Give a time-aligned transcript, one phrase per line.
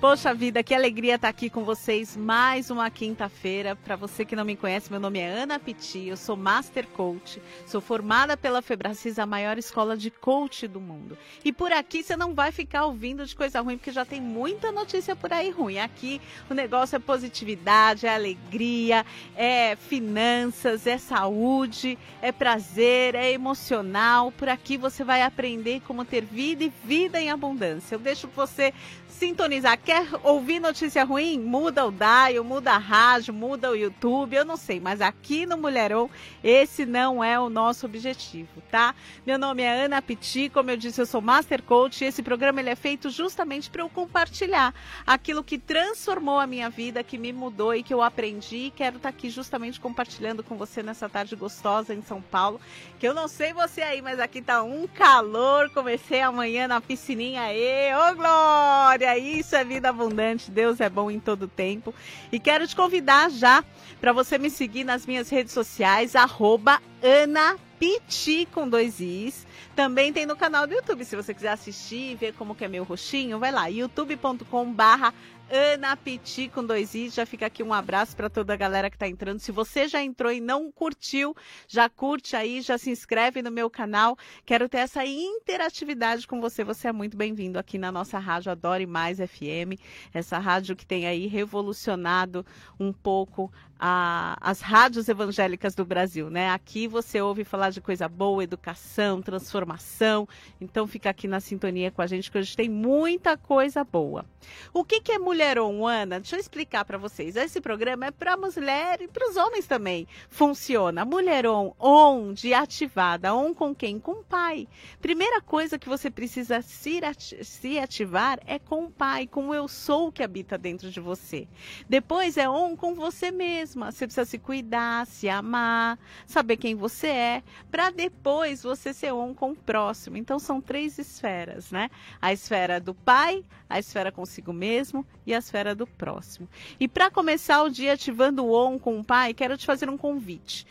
[0.00, 3.76] Poxa vida, que alegria estar aqui com vocês mais uma quinta-feira.
[3.76, 7.38] Para você que não me conhece, meu nome é Ana Piti, eu sou Master Coach,
[7.66, 11.18] sou formada pela Febracis, a maior escola de coach do mundo.
[11.44, 14.72] E por aqui você não vai ficar ouvindo de coisa ruim, porque já tem muita
[14.72, 15.78] notícia por aí ruim.
[15.78, 19.04] Aqui o negócio é positividade, é alegria,
[19.36, 24.32] é finanças, é saúde, é prazer, é emocional.
[24.32, 27.96] Por aqui você vai aprender como ter vida e vida em abundância.
[27.96, 28.72] Eu deixo você
[29.06, 29.78] sintonizar.
[29.90, 31.40] Quer ouvir notícia ruim?
[31.40, 35.56] Muda o dial, muda a rádio, muda o YouTube, eu não sei, mas aqui no
[35.56, 36.08] Mulherão
[36.44, 38.94] esse não é o nosso objetivo, tá?
[39.26, 42.60] Meu nome é Ana Piti, como eu disse, eu sou Master Coach e esse programa
[42.60, 44.72] ele é feito justamente para eu compartilhar
[45.04, 48.98] aquilo que transformou a minha vida, que me mudou e que eu aprendi e quero
[48.98, 52.60] estar tá aqui justamente compartilhando com você nessa tarde gostosa em São Paulo,
[53.00, 57.42] que eu não sei você aí, mas aqui tá um calor, comecei amanhã na piscininha,
[57.42, 59.18] aí, ô glória!
[59.18, 60.50] isso é vida abundante.
[60.50, 61.94] Deus é bom em todo tempo.
[62.30, 63.64] E quero te convidar já
[64.00, 69.46] para você me seguir nas minhas redes sociais, arroba Ana Piti com dois Is.
[69.74, 71.04] Também tem no canal do YouTube.
[71.04, 75.14] Se você quiser assistir e ver como que é meu roxinho, vai lá, youtube.com barra
[75.52, 77.08] Ana Piti com dois i.
[77.08, 79.40] Já fica aqui um abraço para toda a galera que está entrando.
[79.40, 81.34] Se você já entrou e não curtiu,
[81.66, 84.16] já curte aí, já se inscreve no meu canal.
[84.46, 86.62] Quero ter essa interatividade com você.
[86.62, 89.80] Você é muito bem-vindo aqui na nossa rádio Adore Mais FM,
[90.14, 92.46] essa rádio que tem aí revolucionado
[92.78, 93.52] um pouco
[93.82, 96.50] a, as rádios evangélicas do Brasil, né?
[96.50, 100.28] Aqui você ouve falar de coisa boa, educação, transformação.
[100.60, 104.26] Então fica aqui na sintonia com a gente que hoje tem muita coisa boa.
[104.74, 106.20] O que, que é Mulher On, Ana?
[106.20, 107.36] Deixa eu explicar para vocês.
[107.36, 110.06] Esse programa é para mulher e para os homens também.
[110.28, 111.06] Funciona.
[111.06, 113.34] Mulher On, de ativada.
[113.34, 113.98] On com quem?
[113.98, 114.68] Com o pai.
[115.00, 117.00] Primeira coisa que você precisa se,
[117.42, 121.48] se ativar é com o pai, com o eu sou que habita dentro de você.
[121.88, 123.92] Depois é on com você mesmo mesma.
[123.92, 129.34] Você precisa se cuidar, se amar, saber quem você é, para depois você ser um
[129.34, 130.16] com o próximo.
[130.16, 131.90] Então são três esferas, né?
[132.20, 136.48] A esfera do pai, a esfera consigo mesmo e a esfera do próximo.
[136.78, 139.96] E para começar o dia ativando o on com o pai, quero te fazer um
[139.96, 140.66] convite.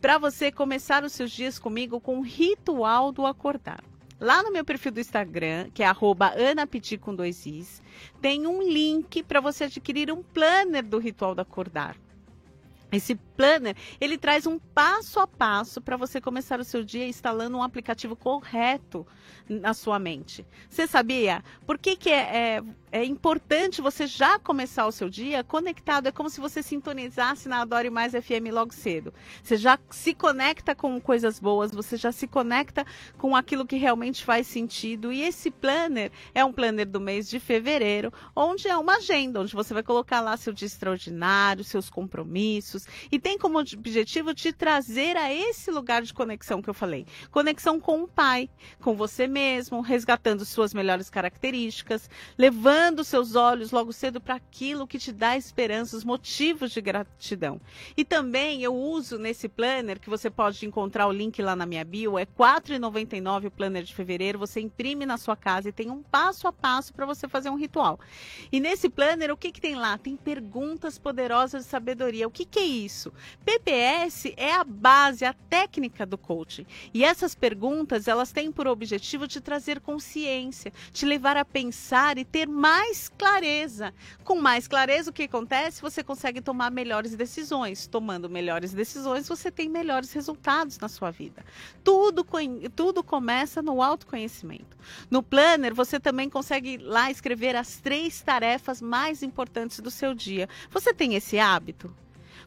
[0.00, 3.82] Para você começar os seus dias comigo com o ritual do acordar.
[4.20, 5.86] Lá no meu perfil do Instagram, que é
[6.50, 7.82] @anapiti com dois is,
[8.20, 11.96] tem um link para você adquirir um planner do ritual do acordar.
[12.92, 17.56] Esse planner, ele traz um passo a passo para você começar o seu dia instalando
[17.56, 19.06] um aplicativo correto
[19.48, 20.46] na sua mente.
[20.68, 21.42] Você sabia?
[21.66, 26.06] Por que, que é, é, é, importante você já começar o seu dia conectado?
[26.06, 29.12] É como se você sintonizasse na Adore Mais FM logo cedo.
[29.42, 32.86] Você já se conecta com coisas boas, você já se conecta
[33.18, 35.12] com aquilo que realmente faz sentido.
[35.12, 39.54] E esse planner é um planner do mês de fevereiro, onde é uma agenda, onde
[39.54, 42.73] você vai colocar lá seu dia extraordinário, seus compromissos.
[43.10, 47.06] E tem como objetivo te trazer a esse lugar de conexão que eu falei.
[47.30, 48.48] Conexão com o pai,
[48.80, 54.98] com você mesmo, resgatando suas melhores características, levando seus olhos logo cedo para aquilo que
[54.98, 57.60] te dá esperança, os motivos de gratidão.
[57.96, 61.84] E também eu uso nesse planner, que você pode encontrar o link lá na minha
[61.84, 64.38] bio, é R$ 4,99 o planner de fevereiro.
[64.38, 67.56] Você imprime na sua casa e tem um passo a passo para você fazer um
[67.56, 67.98] ritual.
[68.50, 69.98] E nesse planner, o que, que tem lá?
[69.98, 72.26] Tem perguntas poderosas de sabedoria.
[72.26, 73.12] O que, que é isso?
[73.44, 76.66] PPS é a base, a técnica do coaching.
[76.92, 82.24] E essas perguntas, elas têm por objetivo te trazer consciência, te levar a pensar e
[82.24, 83.94] ter mais clareza.
[84.24, 85.82] Com mais clareza, o que acontece?
[85.82, 87.86] Você consegue tomar melhores decisões.
[87.86, 91.44] Tomando melhores decisões, você tem melhores resultados na sua vida.
[91.82, 92.26] Tudo,
[92.74, 94.76] tudo começa no autoconhecimento.
[95.10, 100.48] No planner, você também consegue lá escrever as três tarefas mais importantes do seu dia.
[100.70, 101.94] Você tem esse hábito?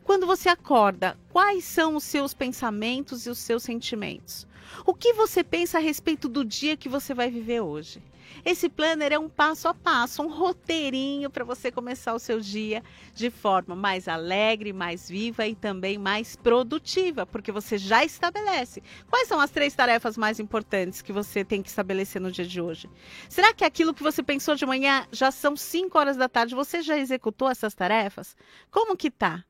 [0.07, 4.47] Quando você acorda, quais são os seus pensamentos e os seus sentimentos?
[4.85, 8.01] O que você pensa a respeito do dia que você vai viver hoje?
[8.45, 12.81] Esse planner é um passo a passo, um roteirinho para você começar o seu dia
[13.13, 18.81] de forma mais alegre, mais viva e também mais produtiva, porque você já estabelece.
[19.09, 22.61] Quais são as três tarefas mais importantes que você tem que estabelecer no dia de
[22.61, 22.89] hoje?
[23.27, 26.81] Será que aquilo que você pensou de manhã já são 5 horas da tarde, você
[26.81, 28.37] já executou essas tarefas?
[28.71, 29.43] Como que tá?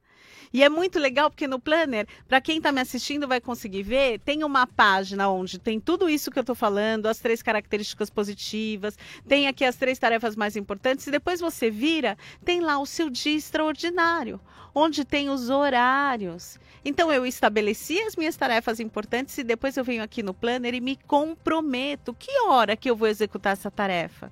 [0.54, 4.20] E é muito legal porque no Planner, para quem está me assistindo vai conseguir ver,
[4.20, 8.98] tem uma página onde tem tudo isso que eu estou falando, as três características positivas,
[9.28, 13.10] tem aqui as três tarefas mais importantes e depois você vira, tem lá o seu
[13.10, 14.40] dia extraordinário,
[14.74, 16.60] onde tem os horários.
[16.86, 20.80] Então eu estabeleci as minhas tarefas importantes e depois eu venho aqui no Planner e
[20.80, 22.14] me comprometo.
[22.14, 24.32] Que hora que eu vou executar essa tarefa?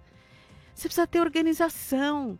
[0.73, 2.37] Você precisa ter organização.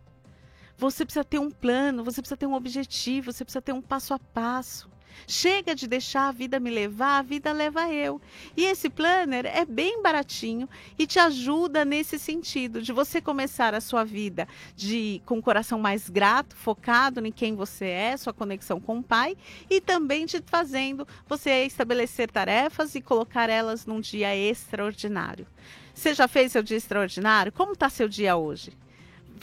[0.77, 4.13] Você precisa ter um plano, você precisa ter um objetivo, você precisa ter um passo
[4.13, 4.89] a passo.
[5.27, 8.21] Chega de deixar a vida me levar, a vida leva eu.
[8.55, 10.69] E esse planner é bem baratinho
[10.99, 15.79] e te ajuda nesse sentido de você começar a sua vida de com o coração
[15.79, 19.37] mais grato, focado em quem você é, sua conexão com o Pai
[19.69, 25.47] e também te fazendo você estabelecer tarefas e colocar elas num dia extraordinário.
[25.93, 27.51] Você já fez seu dia extraordinário?
[27.51, 28.73] Como está seu dia hoje?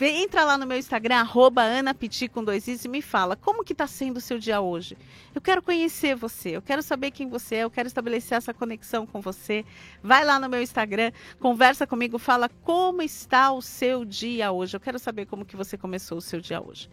[0.01, 3.73] Entra lá no meu Instagram, arroba anapiti com dois is e me fala como que
[3.73, 4.97] está sendo o seu dia hoje.
[5.35, 9.07] Eu quero conhecer você, eu quero saber quem você é, eu quero estabelecer essa conexão
[9.07, 9.65] com você.
[10.03, 14.77] Vai lá no meu Instagram, conversa comigo, fala como está o seu dia hoje.
[14.77, 16.89] Eu quero saber como que você começou o seu dia hoje.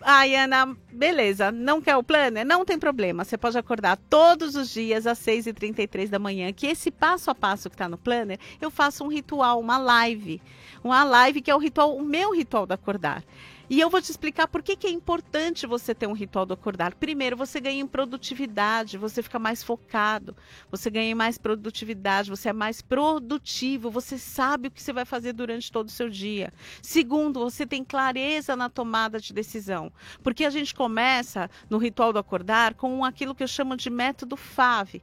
[0.00, 2.46] Ai, Ana, beleza, não quer o planner?
[2.46, 3.24] Não tem problema.
[3.24, 7.68] Você pode acordar todos os dias às 6h33 da manhã, que esse passo a passo
[7.68, 10.40] que está no planner, eu faço um ritual, uma live.
[10.84, 13.24] Uma live que é o ritual, o meu ritual do acordar.
[13.70, 16.54] E eu vou te explicar por que, que é importante você ter um ritual do
[16.54, 16.94] acordar.
[16.94, 20.34] Primeiro, você ganha em produtividade, você fica mais focado,
[20.70, 25.34] você ganha mais produtividade, você é mais produtivo, você sabe o que você vai fazer
[25.34, 26.50] durante todo o seu dia.
[26.80, 29.92] Segundo, você tem clareza na tomada de decisão.
[30.22, 34.34] Porque a gente começa no ritual do acordar com aquilo que eu chamo de método
[34.34, 35.02] FAV,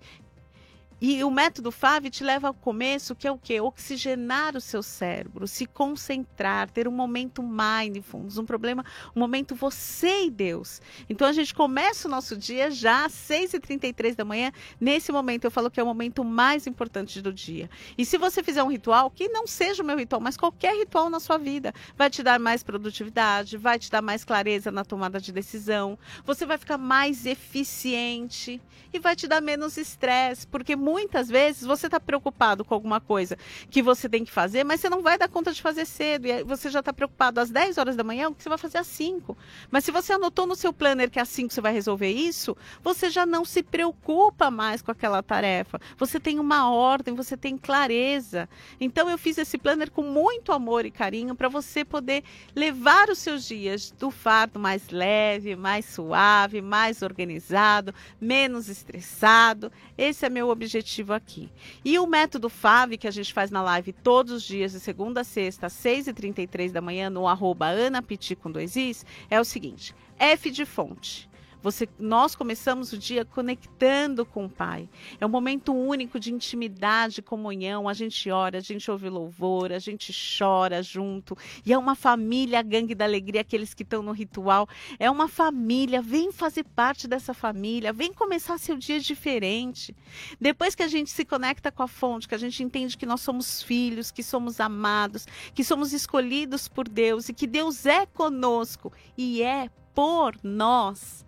[1.02, 3.60] e o método FAV te leva ao começo, que é o quê?
[3.60, 8.84] Oxigenar o seu cérebro, se concentrar, ter um momento mindfulness, um problema,
[9.16, 10.82] um momento você e Deus.
[11.10, 14.52] Então a gente começa o nosso dia já às 6h33 da manhã.
[14.80, 17.70] Nesse momento eu falo que é o momento mais importante do dia.
[17.98, 21.10] E se você fizer um ritual, que não seja o meu ritual, mas qualquer ritual
[21.10, 25.20] na sua vida, vai te dar mais produtividade, vai te dar mais clareza na tomada
[25.20, 28.62] de decisão, você vai ficar mais eficiente
[28.94, 33.36] e vai te dar menos estresse, porque muitas vezes você está preocupado com alguma coisa
[33.72, 36.28] que você tem que fazer, mas você não vai dar conta de fazer cedo.
[36.28, 38.78] E você já está preocupado às 10 horas da manhã, o que você vai fazer
[38.78, 39.36] às 5.
[39.72, 43.10] Mas se você anotou no seu planner que às 5 você vai resolver isso, você
[43.10, 45.82] já não se preocupa mais com aquela tarefa.
[45.98, 48.48] Você tem uma ordem, você tem clareza.
[48.80, 52.24] Então eu fiz esse planner com muito amor e carinho para você poder
[52.56, 59.72] levar os seus dias do fardo mais leve, mais suave, mais organizado, menos estressado.
[59.98, 61.50] Esse é meu objetivo objetivo aqui.
[61.84, 65.22] E o método FAV, que a gente faz na live todos os dias, de segunda
[65.22, 69.96] a sexta, às 6h33 da manhã, no arroba anapiti com dois is, é o seguinte:
[70.20, 71.30] F de fonte.
[71.66, 74.88] Você, nós começamos o dia conectando com o Pai.
[75.20, 77.90] É um momento único de intimidade, comunhão.
[77.90, 81.36] A gente ora, a gente ouve louvor, a gente chora junto.
[81.66, 84.70] E é uma família, a gangue da alegria, aqueles que estão no ritual.
[85.00, 86.04] É uma família.
[86.04, 87.92] Vem fazer parte dessa família.
[87.92, 89.96] Vem começar seu dia diferente.
[90.40, 93.22] Depois que a gente se conecta com a fonte, que a gente entende que nós
[93.22, 98.94] somos filhos, que somos amados, que somos escolhidos por Deus e que Deus é conosco
[99.18, 101.25] e é por nós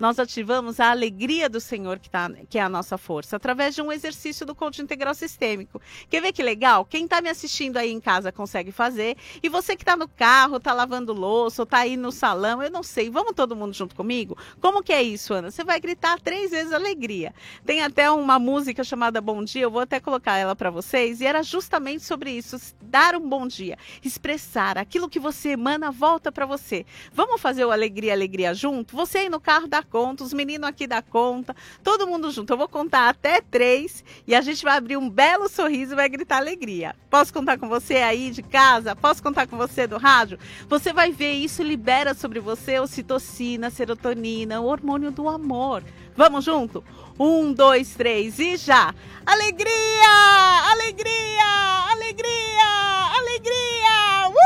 [0.00, 3.82] nós ativamos a alegria do Senhor, que, tá, que é a nossa força, através de
[3.82, 5.80] um exercício do coaching integral sistêmico.
[6.08, 6.86] Quer ver que legal?
[6.86, 10.56] Quem está me assistindo aí em casa consegue fazer, e você que está no carro,
[10.56, 13.94] está lavando louça, ou está aí no salão, eu não sei, vamos todo mundo junto
[13.94, 14.38] comigo?
[14.58, 15.50] Como que é isso, Ana?
[15.50, 17.34] Você vai gritar três vezes alegria.
[17.66, 21.26] Tem até uma música chamada Bom Dia, eu vou até colocar ela para vocês, e
[21.26, 26.46] era justamente sobre isso, dar um bom dia, expressar aquilo que você emana, volta para
[26.46, 26.86] você.
[27.12, 28.96] Vamos fazer o alegria, alegria junto?
[28.96, 32.52] Você aí no carro dá conta, os meninos aqui da conta, todo mundo junto.
[32.52, 36.08] Eu vou contar até três e a gente vai abrir um belo sorriso e vai
[36.08, 36.94] gritar alegria.
[37.10, 38.94] Posso contar com você aí de casa?
[38.94, 40.38] Posso contar com você do rádio?
[40.68, 45.82] Você vai ver isso libera sobre você ocitocina, serotonina, o hormônio do amor.
[46.16, 46.84] Vamos junto?
[47.18, 48.94] Um, dois, três e já!
[49.26, 49.70] Alegria!
[50.70, 51.44] Alegria!
[51.90, 53.10] Alegria!
[53.18, 54.28] Alegria!
[54.28, 54.40] Uh!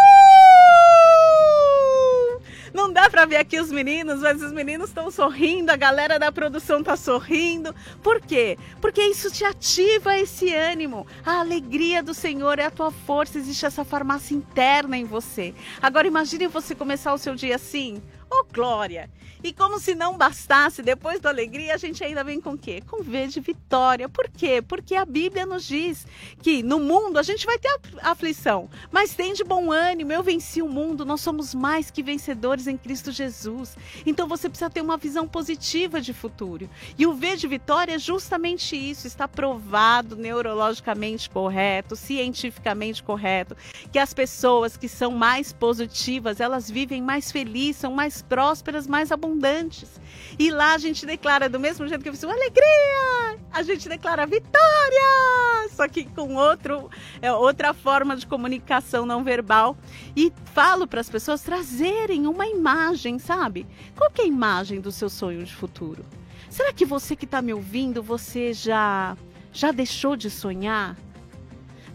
[2.72, 6.32] Não dá para ver aqui os meninos, mas os meninos estão sorrindo, a galera da
[6.32, 7.72] produção está sorrindo.
[8.02, 8.58] Por quê?
[8.80, 11.06] Porque isso te ativa esse ânimo.
[11.24, 15.54] A alegria do Senhor é a tua força, existe essa farmácia interna em você.
[15.80, 18.02] Agora imagine você começar o seu dia assim.
[18.30, 19.10] Oh, glória!
[19.44, 22.82] E como se não bastasse, depois da alegria, a gente ainda vem com o quê?
[22.88, 24.08] Com V de vitória.
[24.08, 24.62] Por quê?
[24.66, 26.06] Porque a Bíblia nos diz
[26.40, 27.68] que no mundo a gente vai ter
[28.00, 30.12] aflição, mas tem de bom ânimo.
[30.12, 33.76] Eu venci o mundo, nós somos mais que vencedores em Cristo Jesus.
[34.06, 36.70] Então você precisa ter uma visão positiva de futuro.
[36.98, 43.54] E o V de vitória é justamente isso, está provado neurologicamente correto, cientificamente correto,
[43.92, 49.12] que as pessoas que são mais positivas, elas vivem mais felizes, são mais prósperas, mais
[49.12, 50.00] abundantes.
[50.38, 53.38] E lá a gente declara, do mesmo jeito que eu fiz, alegria!
[53.52, 55.68] A gente declara vitória!
[55.70, 56.90] Só que com outro,
[57.20, 59.76] é, outra forma de comunicação não verbal.
[60.16, 63.66] E falo para as pessoas trazerem uma imagem, sabe?
[63.96, 66.04] Qual é a imagem do seu sonho de futuro?
[66.50, 69.16] Será que você que está me ouvindo, você já,
[69.52, 70.96] já deixou de sonhar?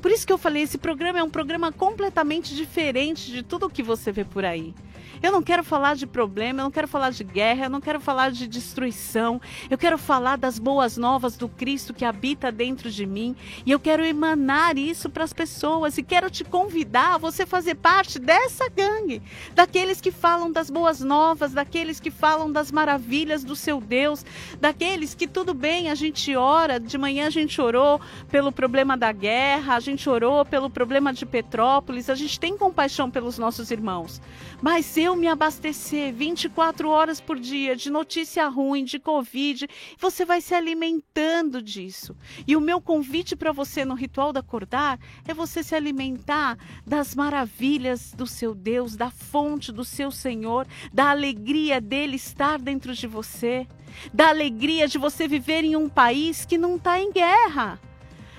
[0.02, 3.70] Por isso que eu falei, esse programa é um programa completamente diferente de tudo o
[3.70, 4.74] que você vê por aí.
[5.22, 8.00] Eu não quero falar de problema, eu não quero falar de guerra, eu não quero
[8.00, 9.42] falar de destruição.
[9.70, 13.36] Eu quero falar das boas novas do Cristo que habita dentro de mim.
[13.66, 15.98] E eu quero emanar isso para as pessoas.
[15.98, 19.22] E quero te convidar a você fazer parte dessa gangue.
[19.54, 24.26] Daqueles que falam das boas novas, daqueles que falam das maravilhas do seu Deus,
[24.60, 26.80] daqueles que tudo bem, a gente ora.
[26.80, 28.00] De manhã a gente orou
[28.30, 33.12] pelo problema da guerra, a gente orou pelo problema de Petrópolis, a gente tem compaixão
[33.12, 34.22] pelos nossos irmãos.
[34.62, 40.24] Mas eu eu me abastecer 24 horas por dia de notícia ruim, de Covid, você
[40.24, 42.16] vai se alimentando disso.
[42.46, 47.16] E o meu convite para você no ritual da acordar é você se alimentar das
[47.16, 53.08] maravilhas do seu Deus, da fonte do seu Senhor, da alegria dele estar dentro de
[53.08, 53.68] você,
[54.14, 57.80] da alegria de você viver em um país que não está em guerra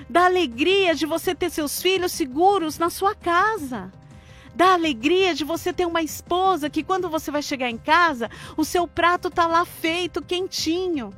[0.09, 3.93] da alegria de você ter seus filhos seguros na sua casa
[4.61, 8.63] da alegria de você ter uma esposa que quando você vai chegar em casa, o
[8.63, 11.15] seu prato tá lá feito, quentinho.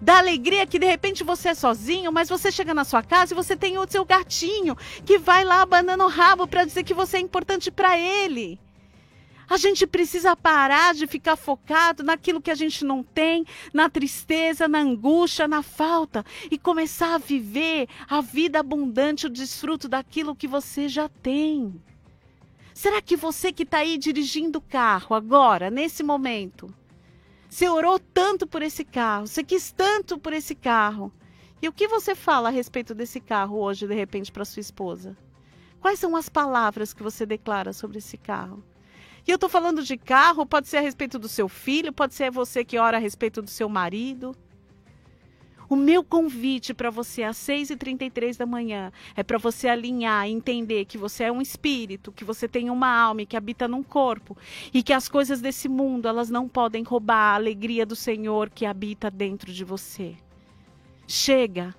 [0.00, 3.36] Da alegria que de repente você é sozinho, mas você chega na sua casa e
[3.36, 7.18] você tem o seu gatinho que vai lá abanando o rabo para dizer que você
[7.18, 8.58] é importante para ele.
[9.48, 14.66] A gente precisa parar de ficar focado naquilo que a gente não tem, na tristeza,
[14.66, 20.48] na angústia, na falta e começar a viver a vida abundante, o desfruto daquilo que
[20.48, 21.80] você já tem.
[22.80, 26.74] Será que você que está aí dirigindo o carro agora, nesse momento,
[27.46, 31.12] você orou tanto por esse carro, você quis tanto por esse carro,
[31.60, 35.14] e o que você fala a respeito desse carro hoje, de repente, para sua esposa?
[35.78, 38.64] Quais são as palavras que você declara sobre esse carro?
[39.28, 42.30] E eu estou falando de carro, pode ser a respeito do seu filho, pode ser
[42.30, 44.34] você que ora a respeito do seu marido.
[45.70, 50.98] O meu convite para você às 6h33 da manhã é para você alinhar entender que
[50.98, 54.36] você é um espírito, que você tem uma alma e que habita num corpo
[54.74, 58.66] e que as coisas desse mundo elas não podem roubar a alegria do Senhor que
[58.66, 60.16] habita dentro de você.
[61.06, 61.72] Chega,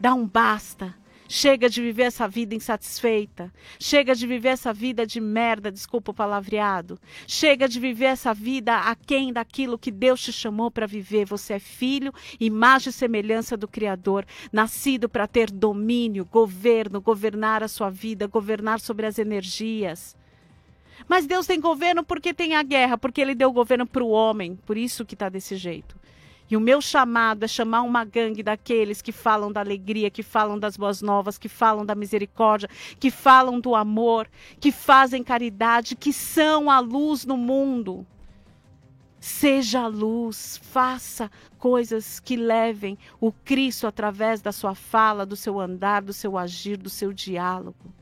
[0.00, 0.92] dá um basta
[1.34, 3.50] Chega de viver essa vida insatisfeita.
[3.80, 7.00] Chega de viver essa vida de merda, desculpa o palavreado.
[7.26, 11.24] Chega de viver essa vida aquém daquilo que Deus te chamou para viver.
[11.24, 17.68] Você é filho, imagem e semelhança do Criador, nascido para ter domínio, governo, governar a
[17.68, 20.14] sua vida, governar sobre as energias.
[21.08, 24.54] Mas Deus tem governo porque tem a guerra, porque Ele deu governo para o homem.
[24.66, 25.96] Por isso que está desse jeito.
[26.52, 30.58] E o meu chamado é chamar uma gangue daqueles que falam da alegria, que falam
[30.58, 32.68] das boas novas, que falam da misericórdia,
[33.00, 34.28] que falam do amor,
[34.60, 38.06] que fazem caridade, que são a luz no mundo.
[39.18, 45.58] Seja a luz, faça coisas que levem o Cristo através da sua fala, do seu
[45.58, 47.94] andar, do seu agir, do seu diálogo.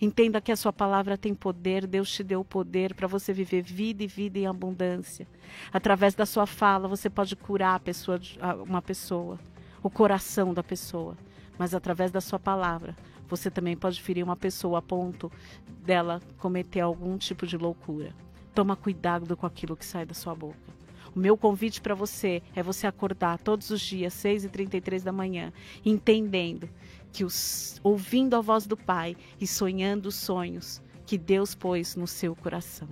[0.00, 3.62] Entenda que a sua palavra tem poder, Deus te deu o poder para você viver
[3.62, 5.26] vida e vida em abundância.
[5.72, 8.20] Através da sua fala, você pode curar pessoa,
[8.66, 9.38] uma pessoa,
[9.82, 11.16] o coração da pessoa.
[11.58, 12.96] Mas através da sua palavra,
[13.28, 15.30] você também pode ferir uma pessoa a ponto
[15.84, 18.12] dela cometer algum tipo de loucura.
[18.54, 20.74] Toma cuidado com aquilo que sai da sua boca.
[21.14, 25.52] O meu convite para você é você acordar todos os dias, 6h33 da manhã,
[25.84, 26.68] entendendo
[27.14, 32.08] que os, ouvindo a voz do Pai e sonhando os sonhos que Deus pôs no
[32.08, 32.88] seu coração.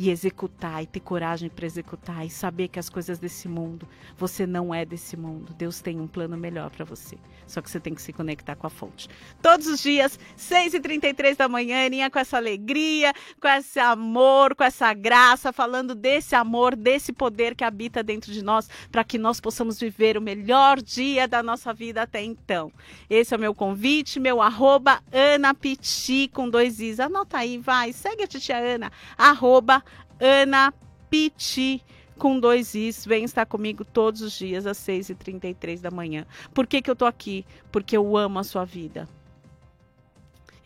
[0.00, 4.46] E executar e ter coragem para executar e saber que as coisas desse mundo, você
[4.46, 5.52] não é desse mundo.
[5.52, 7.18] Deus tem um plano melhor para você.
[7.46, 9.10] Só que você tem que se conectar com a fonte.
[9.42, 14.94] Todos os dias, 6h33 da manhã, Aninha, com essa alegria, com esse amor, com essa
[14.94, 19.78] graça, falando desse amor, desse poder que habita dentro de nós, para que nós possamos
[19.78, 22.72] viver o melhor dia da nossa vida até então.
[23.10, 27.00] Esse é o meu convite, meu arroba Ana Piti com dois Is.
[27.00, 29.84] Anota aí, vai, segue a titia Ana, arroba
[30.20, 30.72] Ana
[31.08, 31.82] Piti
[32.18, 36.26] com dois Is, vem estar comigo todos os dias às 6h33 da manhã.
[36.52, 37.46] Por que, que eu tô aqui?
[37.72, 39.08] Porque eu amo a sua vida.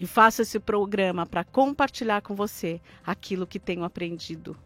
[0.01, 4.57] E faço esse programa para compartilhar com você aquilo que tenho aprendido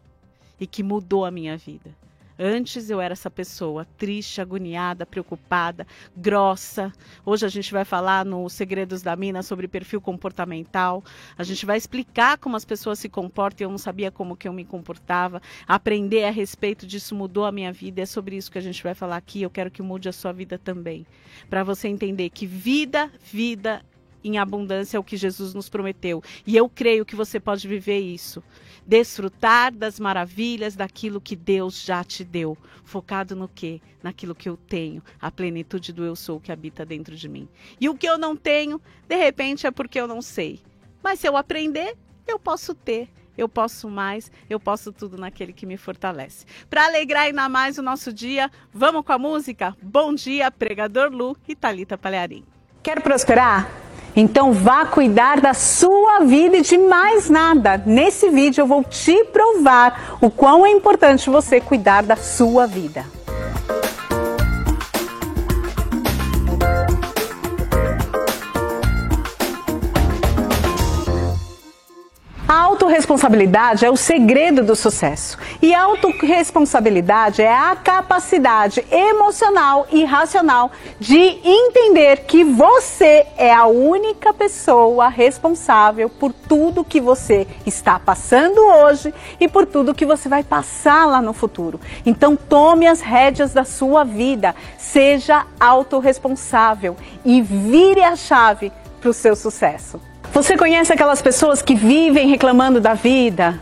[0.58, 1.94] e que mudou a minha vida.
[2.38, 5.84] Antes eu era essa pessoa triste, agoniada, preocupada,
[6.16, 6.92] grossa.
[7.26, 11.02] Hoje a gente vai falar no Segredos da Mina sobre perfil comportamental.
[11.36, 13.64] A gente vai explicar como as pessoas se comportam.
[13.64, 15.42] Eu não sabia como que eu me comportava.
[15.66, 18.02] Aprender a respeito disso mudou a minha vida.
[18.02, 19.42] É sobre isso que a gente vai falar aqui.
[19.42, 21.04] Eu quero que mude a sua vida também.
[21.50, 23.82] Para você entender que vida, vida
[24.22, 26.22] em abundância é o que Jesus nos prometeu.
[26.46, 28.42] E eu creio que você pode viver isso.
[28.86, 32.56] Desfrutar das maravilhas daquilo que Deus já te deu.
[32.84, 33.80] Focado no quê?
[34.02, 37.48] Naquilo que eu tenho, a plenitude do eu sou que habita dentro de mim.
[37.80, 40.60] E o que eu não tenho, de repente é porque eu não sei.
[41.02, 41.96] Mas se eu aprender,
[42.26, 43.08] eu posso ter
[43.38, 46.44] eu posso mais, eu posso tudo naquele que me fortalece.
[46.68, 49.76] Para alegrar ainda mais o nosso dia, vamos com a música?
[49.80, 52.44] Bom dia, pregador Lu e Talita Palharim.
[52.82, 53.87] Quer prosperar?
[54.14, 57.82] Então vá cuidar da sua vida e de mais nada.
[57.84, 63.17] Nesse vídeo eu vou te provar o quão é importante você cuidar da sua vida.
[72.88, 75.36] Autorresponsabilidade é o segredo do sucesso.
[75.60, 84.32] E autorresponsabilidade é a capacidade emocional e racional de entender que você é a única
[84.32, 90.42] pessoa responsável por tudo que você está passando hoje e por tudo que você vai
[90.42, 91.78] passar lá no futuro.
[92.06, 99.12] Então tome as rédeas da sua vida, seja autorresponsável e vire a chave para o
[99.12, 100.00] seu sucesso.
[100.38, 103.60] Você conhece aquelas pessoas que vivem reclamando da vida?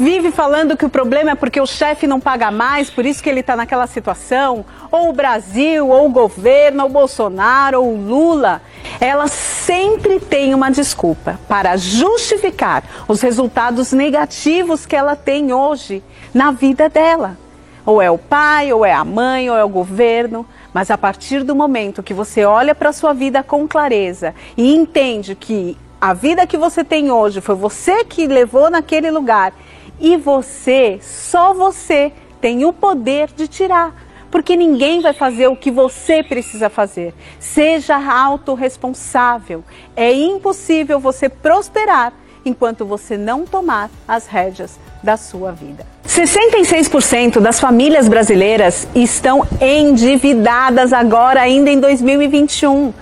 [0.00, 3.28] Vive falando que o problema é porque o chefe não paga mais, por isso que
[3.28, 4.64] ele está naquela situação?
[4.90, 8.62] Ou o Brasil, ou o governo, ou o Bolsonaro, ou o Lula?
[8.98, 16.50] Ela sempre tem uma desculpa para justificar os resultados negativos que ela tem hoje na
[16.52, 17.36] vida dela.
[17.84, 20.46] Ou é o pai, ou é a mãe, ou é o governo.
[20.72, 24.74] Mas a partir do momento que você olha para a sua vida com clareza e
[24.74, 29.54] entende que a vida que você tem hoje foi você que levou naquele lugar
[29.98, 32.12] e você, só você,
[32.42, 33.94] tem o poder de tirar.
[34.30, 37.14] Porque ninguém vai fazer o que você precisa fazer.
[37.40, 39.64] Seja autorresponsável.
[39.96, 42.12] É impossível você prosperar
[42.44, 45.86] enquanto você não tomar as rédeas da sua vida.
[46.06, 52.92] 66% das famílias brasileiras estão endividadas agora, ainda em 2021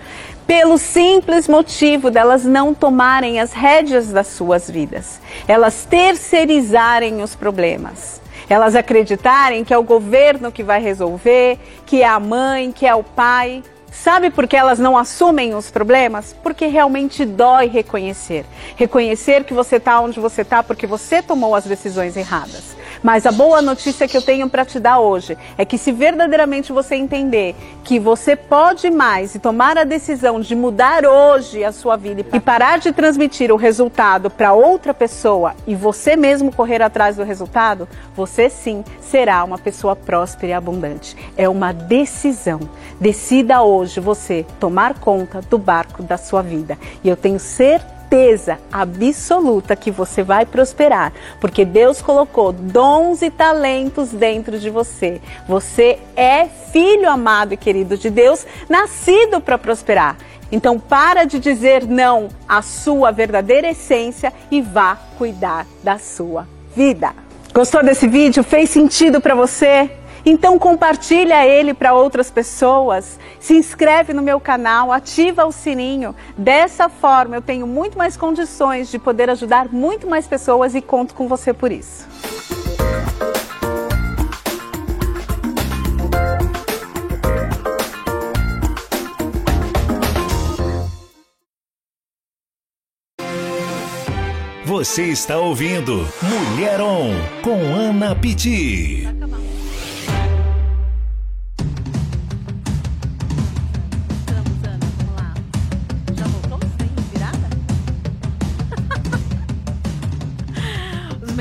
[0.47, 8.21] pelo simples motivo delas não tomarem as rédeas das suas vidas, elas terceirizarem os problemas,
[8.49, 12.95] elas acreditarem que é o governo que vai resolver, que é a mãe, que é
[12.95, 13.63] o pai.
[13.91, 16.35] Sabe por que elas não assumem os problemas?
[16.43, 18.47] Porque realmente dói reconhecer.
[18.75, 22.75] Reconhecer que você está onde você está porque você tomou as decisões erradas.
[23.03, 26.73] Mas a boa notícia que eu tenho para te dar hoje é que se verdadeiramente
[26.73, 31.97] você entender que você pode mais e tomar a decisão de mudar hoje a sua
[31.97, 37.17] vida e parar de transmitir o resultado para outra pessoa e você mesmo correr atrás
[37.17, 41.17] do resultado, você sim será uma pessoa próspera e abundante.
[41.37, 42.61] É uma decisão.
[43.01, 46.79] Decida hoje você tomar conta do barco da sua vida.
[47.03, 53.31] E eu tenho certeza certeza absoluta que você vai prosperar, porque Deus colocou dons e
[53.31, 55.19] talentos dentro de você.
[55.49, 60.19] Você é filho amado e querido de Deus, nascido para prosperar.
[60.51, 66.47] Então para de dizer não à sua verdadeira essência e vá cuidar da sua
[66.77, 67.15] vida.
[67.55, 68.45] Gostou desse vídeo?
[68.45, 69.91] Fez sentido para você?
[70.25, 76.15] Então compartilha ele para outras pessoas, se inscreve no meu canal, ativa o sininho.
[76.39, 81.15] Dessa forma eu tenho muito mais condições de poder ajudar muito mais pessoas e conto
[81.15, 82.07] com você por isso.
[94.65, 99.07] Você está ouvindo Mulher On com Ana Pitti.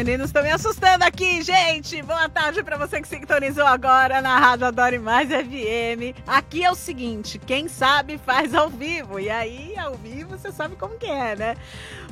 [0.03, 2.01] Meninos estão me assustando aqui, gente.
[2.01, 6.17] Boa tarde para você que sintonizou agora na Rádio Adore Mais FM.
[6.25, 9.19] Aqui é o seguinte, quem sabe faz ao vivo.
[9.19, 11.55] E aí, ao vivo, você sabe como que é, né?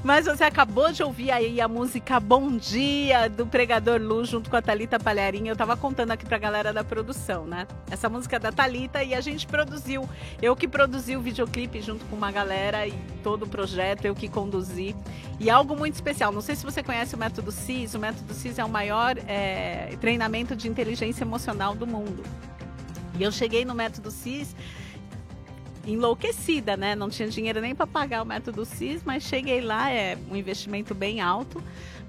[0.02, 4.56] Mas você acabou de ouvir aí a música Bom Dia do Pregador Lu junto com
[4.56, 5.52] a Talita Palharinha.
[5.52, 7.68] Eu tava contando aqui pra galera da produção, né?
[7.92, 10.08] Essa música é da Talita e a gente produziu.
[10.42, 14.30] Eu que produzi o videoclipe junto com uma galera e todo o projeto eu que
[14.30, 14.96] conduzi.
[15.38, 16.32] E algo muito especial.
[16.32, 17.94] Não sei se você conhece o método CIS.
[17.94, 22.24] O método CIS é o maior é, treinamento de inteligência emocional do mundo.
[23.20, 24.56] E eu cheguei no método CIS
[25.90, 26.96] enlouquecida, né?
[26.96, 30.94] Não tinha dinheiro nem para pagar o método CIS, mas cheguei lá, é um investimento
[30.94, 31.62] bem alto.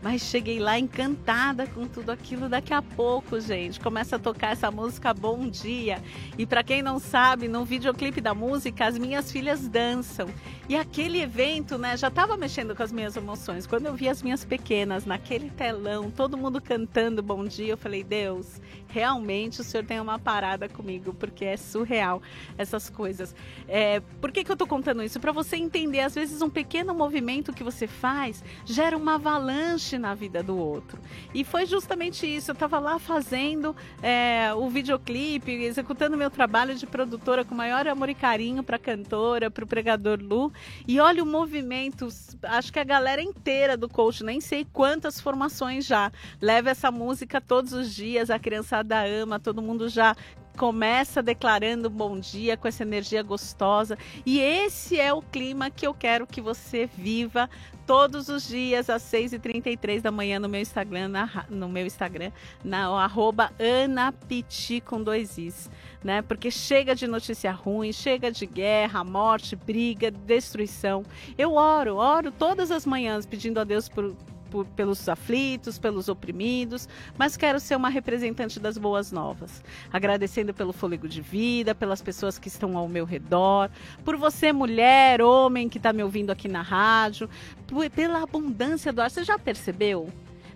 [0.02, 2.48] Mas cheguei lá encantada com tudo aquilo.
[2.48, 6.02] Daqui a pouco, gente, começa a tocar essa música Bom Dia.
[6.38, 10.28] E para quem não sabe, no videoclipe da música, as minhas filhas dançam.
[10.70, 13.66] E aquele evento, né, já estava mexendo com as minhas emoções.
[13.66, 18.02] Quando eu vi as minhas pequenas naquele telão, todo mundo cantando Bom Dia, eu falei:
[18.02, 18.58] Deus,
[18.88, 22.22] realmente o Senhor tem uma parada comigo, porque é surreal
[22.56, 23.34] essas coisas.
[23.68, 25.20] É, por que, que eu tô contando isso?
[25.20, 30.14] Para você entender, às vezes, um pequeno movimento que você faz gera uma avalanche na
[30.14, 30.98] vida do outro.
[31.34, 32.50] E foi justamente isso.
[32.50, 38.08] Eu estava lá fazendo é, o videoclipe, executando meu trabalho de produtora com maior amor
[38.08, 40.52] e carinho para a cantora, para o pregador Lu.
[40.86, 42.08] E olha o movimento,
[42.42, 47.40] acho que a galera inteira do coach, nem sei quantas formações já, leva essa música
[47.40, 50.14] todos os dias, a criançada ama, todo mundo já
[50.60, 53.96] começa declarando bom dia com essa energia gostosa.
[54.26, 57.48] E esse é o clima que eu quero que você viva
[57.86, 62.30] todos os dias às 6h33 da manhã no meu Instagram, na, no meu Instagram,
[62.62, 65.70] na arroba anapiti com dois is,
[66.04, 66.20] né?
[66.20, 71.04] Porque chega de notícia ruim, chega de guerra, morte, briga, destruição.
[71.38, 74.14] Eu oro, oro todas as manhãs pedindo a Deus por,
[74.50, 79.62] por, pelos aflitos, pelos oprimidos, mas quero ser uma representante das boas novas.
[79.92, 83.70] Agradecendo pelo fôlego de vida, pelas pessoas que estão ao meu redor,
[84.04, 87.30] por você, mulher, homem que está me ouvindo aqui na rádio,
[87.66, 89.10] por, pela abundância do ar.
[89.10, 90.08] Você já percebeu?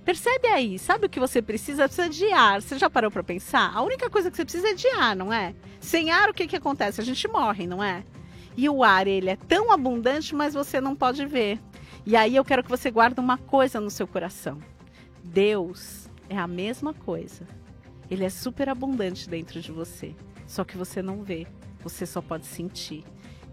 [0.04, 1.88] Percebe aí, sabe o que você precisa?
[1.88, 2.60] Precisa de ar.
[2.60, 3.72] Você já parou para pensar?
[3.74, 5.54] A única coisa que você precisa é de ar, não é?
[5.80, 7.00] Sem ar, o que, que acontece?
[7.00, 8.04] A gente morre, não é?
[8.56, 11.58] E o ar, ele é tão abundante, mas você não pode ver.
[12.06, 14.58] E aí eu quero que você guarde uma coisa no seu coração.
[15.22, 17.46] Deus é a mesma coisa.
[18.10, 20.14] Ele é super abundante dentro de você.
[20.46, 21.46] Só que você não vê,
[21.82, 23.04] você só pode sentir.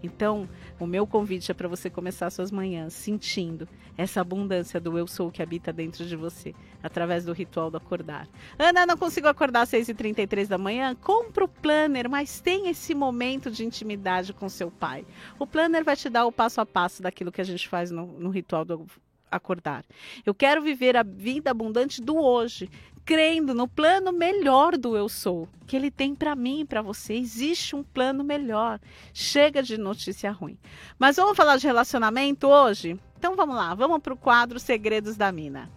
[0.02, 0.48] Então,
[0.80, 5.30] o meu convite é para você começar suas manhãs sentindo essa abundância do eu sou
[5.30, 8.28] que habita dentro de você, através do ritual do acordar.
[8.58, 10.94] Ana, não consigo acordar às 6h33 da manhã?
[10.94, 15.04] Compra o planner, mas tem esse momento de intimidade com seu pai.
[15.38, 18.06] O planner vai te dar o passo a passo daquilo que a gente faz no,
[18.06, 18.86] no ritual do
[19.32, 19.84] acordar.
[20.24, 22.70] Eu quero viver a vida abundante do hoje,
[23.04, 27.14] crendo no plano melhor do eu sou, que ele tem para mim e para você.
[27.14, 28.78] Existe um plano melhor.
[29.12, 30.58] Chega de notícia ruim.
[30.98, 32.98] Mas vamos falar de relacionamento hoje?
[33.18, 35.70] Então vamos lá, vamos para o quadro Segredos da Mina.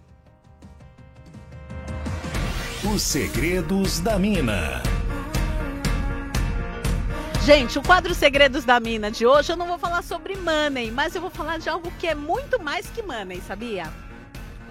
[2.94, 4.95] Os Segredos da Mina.
[7.46, 11.14] Gente, o quadro Segredos da Mina de hoje eu não vou falar sobre money, mas
[11.14, 13.84] eu vou falar de algo que é muito mais que money, sabia?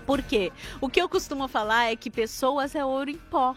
[0.05, 0.51] Por quê?
[0.81, 3.57] O que eu costumo falar é que pessoas é ouro em pó.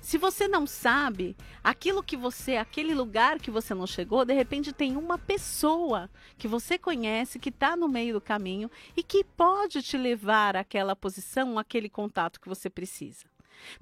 [0.00, 4.72] Se você não sabe, aquilo que você, aquele lugar que você não chegou, de repente
[4.72, 9.80] tem uma pessoa que você conhece, que está no meio do caminho e que pode
[9.80, 13.26] te levar àquela posição, aquele contato que você precisa.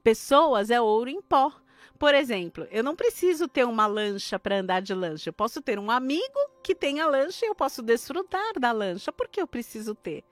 [0.05, 1.55] Pessoas é ouro em pó.
[1.99, 5.31] Por exemplo, eu não preciso ter uma lancha para andar de lancha.
[5.31, 9.11] Eu posso ter um amigo que tenha lancha e eu posso desfrutar da lancha.
[9.11, 10.25] Por que eu preciso ter?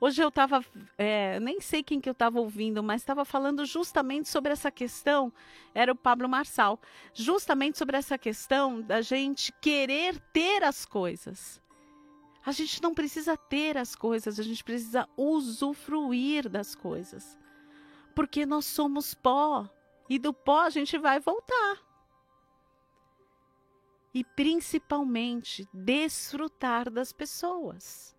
[0.00, 0.64] Hoje eu estava,
[0.98, 5.32] é, nem sei quem que eu estava ouvindo, mas estava falando justamente sobre essa questão,
[5.74, 6.80] era o Pablo Marçal,
[7.14, 11.60] justamente sobre essa questão da gente querer ter as coisas.
[12.44, 17.38] A gente não precisa ter as coisas, a gente precisa usufruir das coisas.
[18.14, 19.70] Porque nós somos pó
[20.08, 21.82] e do pó a gente vai voltar.
[24.12, 28.16] E principalmente desfrutar das pessoas.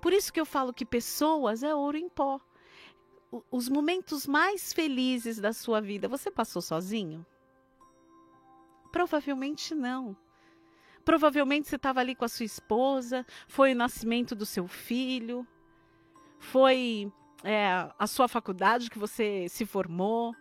[0.00, 2.40] Por isso que eu falo que pessoas é ouro em pó.
[3.50, 7.24] Os momentos mais felizes da sua vida, você passou sozinho?
[8.90, 10.16] Provavelmente não.
[11.04, 15.46] Provavelmente você estava ali com a sua esposa, foi o nascimento do seu filho.
[16.38, 17.12] Foi
[17.44, 20.34] é, a sua faculdade que você se formou?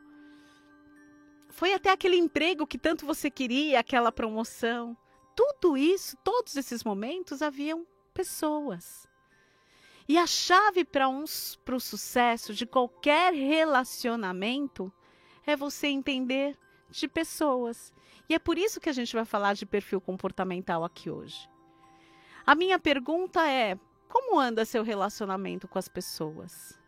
[1.60, 4.96] Foi até aquele emprego que tanto você queria, aquela promoção?
[5.36, 9.06] Tudo isso, todos esses momentos, haviam pessoas.
[10.08, 14.90] E a chave para o sucesso de qualquer relacionamento
[15.46, 16.58] é você entender
[16.90, 17.92] de pessoas.
[18.30, 21.50] E é por isso que a gente vai falar de perfil comportamental aqui hoje.
[22.48, 26.79] A minha pergunta é: como anda seu relacionamento com as pessoas?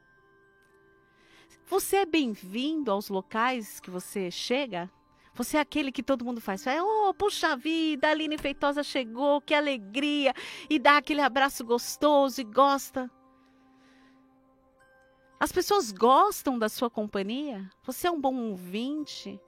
[1.71, 4.91] Você é bem-vindo aos locais que você chega?
[5.34, 6.65] Você é aquele que todo mundo faz.
[6.67, 10.34] Oh, puxa vida, a Aline Feitosa chegou, que alegria!
[10.69, 13.10] E dá aquele abraço gostoso e gosta.
[15.39, 17.71] As pessoas gostam da sua companhia?
[17.84, 19.39] Você é um bom ouvinte?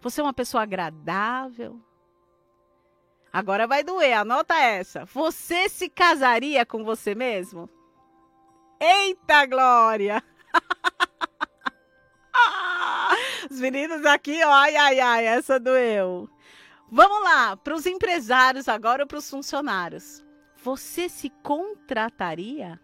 [0.00, 1.80] Você é uma pessoa agradável?
[3.32, 5.04] Agora vai doer, anota essa.
[5.06, 7.68] Você se casaria com você mesmo?
[8.80, 10.22] Eita glória!
[13.50, 16.28] Os meninos aqui, ai, ai, ai, essa doeu.
[16.90, 20.24] Vamos lá, para os empresários agora, para os funcionários.
[20.62, 22.80] Você se contrataria?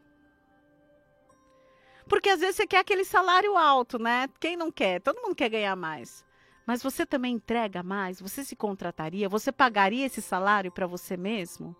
[2.09, 4.29] Porque às vezes você quer aquele salário alto, né?
[4.41, 5.01] Quem não quer?
[5.01, 6.25] Todo mundo quer ganhar mais.
[6.67, 8.21] Mas você também entrega mais?
[8.21, 9.29] Você se contrataria?
[9.29, 11.77] Você pagaria esse salário para você mesmo?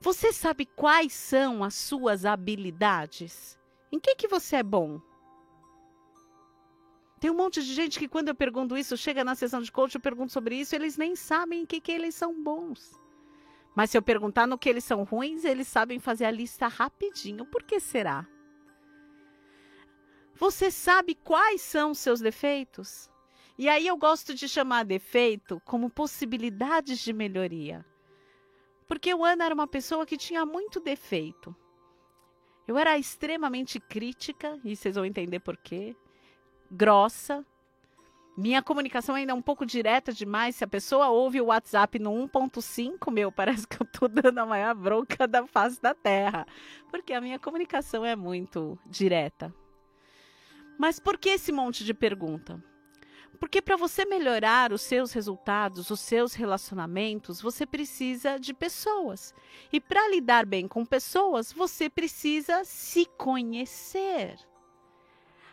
[0.00, 3.58] Você sabe quais são as suas habilidades?
[3.90, 5.00] Em que que você é bom?
[7.20, 9.94] Tem um monte de gente que quando eu pergunto isso, chega na sessão de coach,
[9.94, 12.98] eu pergunto sobre isso, eles nem sabem em que, que eles são bons.
[13.74, 17.44] Mas se eu perguntar no que eles são ruins, eles sabem fazer a lista rapidinho.
[17.44, 18.26] Por que será?
[20.34, 23.10] Você sabe quais são os seus defeitos?
[23.56, 27.84] E aí eu gosto de chamar defeito como possibilidades de melhoria.
[28.86, 31.54] Porque o Ana era uma pessoa que tinha muito defeito.
[32.68, 35.96] Eu era extremamente crítica, e vocês vão entender por quê.
[36.70, 37.44] Grossa.
[38.36, 40.54] Minha comunicação ainda é um pouco direta demais.
[40.54, 44.46] Se a pessoa ouve o WhatsApp no 1.5, meu, parece que eu tô dando a
[44.46, 46.46] maior bronca da face da terra.
[46.88, 49.52] Porque a minha comunicação é muito direta.
[50.78, 52.62] Mas por que esse monte de pergunta?
[53.40, 59.34] Porque para você melhorar os seus resultados, os seus relacionamentos, você precisa de pessoas.
[59.72, 64.36] E para lidar bem com pessoas, você precisa se conhecer.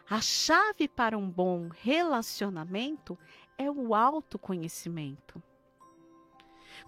[0.10, 3.18] A chave para um bom relacionamento
[3.58, 5.42] é o autoconhecimento.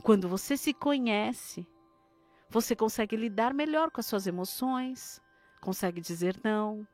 [0.03, 1.67] Quando você se conhece,
[2.49, 5.21] você consegue lidar melhor com as suas emoções,
[5.61, 6.87] consegue dizer não,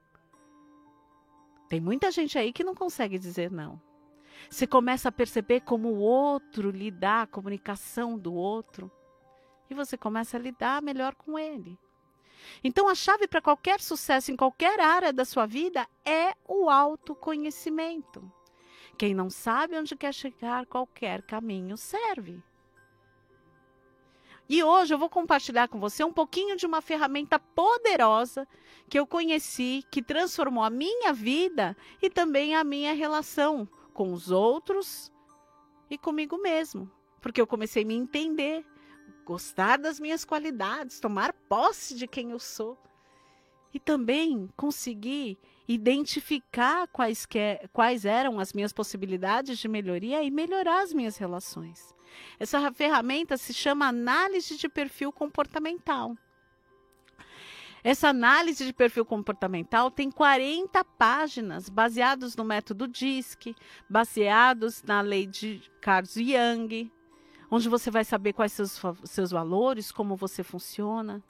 [1.73, 3.81] tem muita gente aí que não consegue dizer não.
[4.47, 8.91] Você começa a perceber como o outro lidar, a comunicação do outro,
[9.69, 11.79] e você começa a lidar melhor com ele.
[12.63, 18.31] Então, a chave para qualquer sucesso em qualquer área da sua vida é o autoconhecimento.
[18.97, 22.41] Quem não sabe onde quer chegar, qualquer caminho serve.
[24.47, 28.47] E hoje eu vou compartilhar com você um pouquinho de uma ferramenta poderosa
[28.89, 34.29] que eu conheci, que transformou a minha vida e também a minha relação com os
[34.29, 35.11] outros
[35.89, 36.91] e comigo mesmo.
[37.21, 38.65] Porque eu comecei a me entender,
[39.25, 42.77] gostar das minhas qualidades, tomar posse de quem eu sou.
[43.73, 50.83] E também conseguir identificar quais, que, quais eram as minhas possibilidades de melhoria e melhorar
[50.83, 51.93] as minhas relações.
[52.39, 56.15] Essa ferramenta se chama análise de perfil comportamental.
[57.83, 63.53] Essa análise de perfil comportamental tem 40 páginas, baseados no método DISC,
[63.89, 66.89] baseados na lei de Carlos Young,
[67.53, 71.21] onde você vai saber quais seus, seus valores, como você funciona.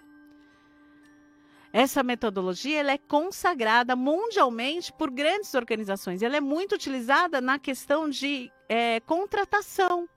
[1.74, 6.22] Essa metodologia ela é consagrada mundialmente por grandes organizações.
[6.22, 10.08] Ela é muito utilizada na questão de é, contratação.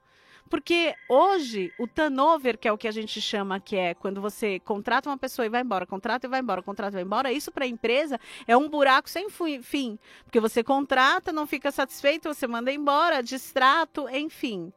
[0.49, 4.61] Porque hoje o turnover, que é o que a gente chama, que é quando você
[4.61, 7.51] contrata uma pessoa e vai embora, contrata e vai embora, contrata e vai embora, isso
[7.51, 8.17] para a empresa
[8.47, 9.27] é um buraco sem
[9.61, 9.99] fim.
[10.23, 14.71] Porque você contrata, não fica satisfeito, você manda embora, distrato, enfim.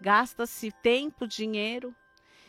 [0.00, 1.94] Gasta-se tempo, dinheiro.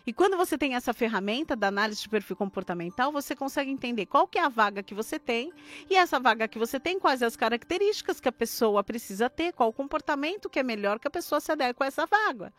[0.05, 4.27] E quando você tem essa ferramenta da análise de perfil comportamental, você consegue entender qual
[4.27, 5.53] que é a vaga que você tem
[5.89, 9.69] e essa vaga que você tem, quais as características que a pessoa precisa ter, qual
[9.69, 12.51] o comportamento que é melhor que a pessoa se adeque a essa vaga.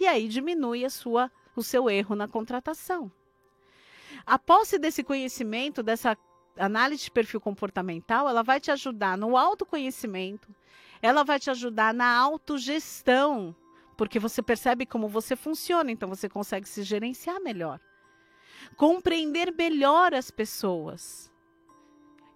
[0.00, 3.10] E aí diminui a sua, o seu erro na contratação.
[4.26, 6.16] A posse desse conhecimento, dessa
[6.56, 10.48] análise de perfil comportamental, ela vai te ajudar no autoconhecimento,
[11.00, 13.54] ela vai te ajudar na autogestão
[13.98, 17.80] porque você percebe como você funciona, então você consegue se gerenciar melhor.
[18.76, 21.32] compreender melhor as pessoas.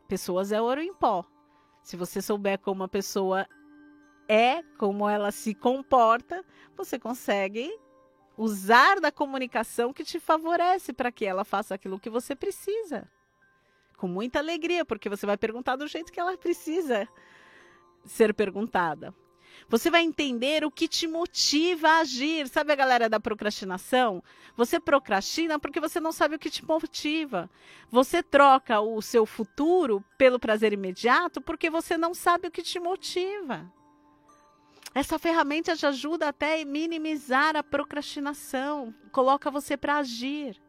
[0.09, 1.25] Pessoas é ouro em pó.
[1.83, 3.47] Se você souber como a pessoa
[4.29, 6.45] é, como ela se comporta,
[6.77, 7.73] você consegue
[8.37, 13.09] usar da comunicação que te favorece para que ela faça aquilo que você precisa.
[13.97, 17.09] Com muita alegria, porque você vai perguntar do jeito que ela precisa
[18.05, 19.15] ser perguntada.
[19.69, 22.49] Você vai entender o que te motiva a agir.
[22.49, 24.23] Sabe a galera da procrastinação?
[24.57, 27.49] Você procrastina porque você não sabe o que te motiva.
[27.91, 32.79] Você troca o seu futuro pelo prazer imediato porque você não sabe o que te
[32.79, 33.73] motiva.
[34.95, 40.61] Essa ferramenta te ajuda até a minimizar a procrastinação, coloca você para agir.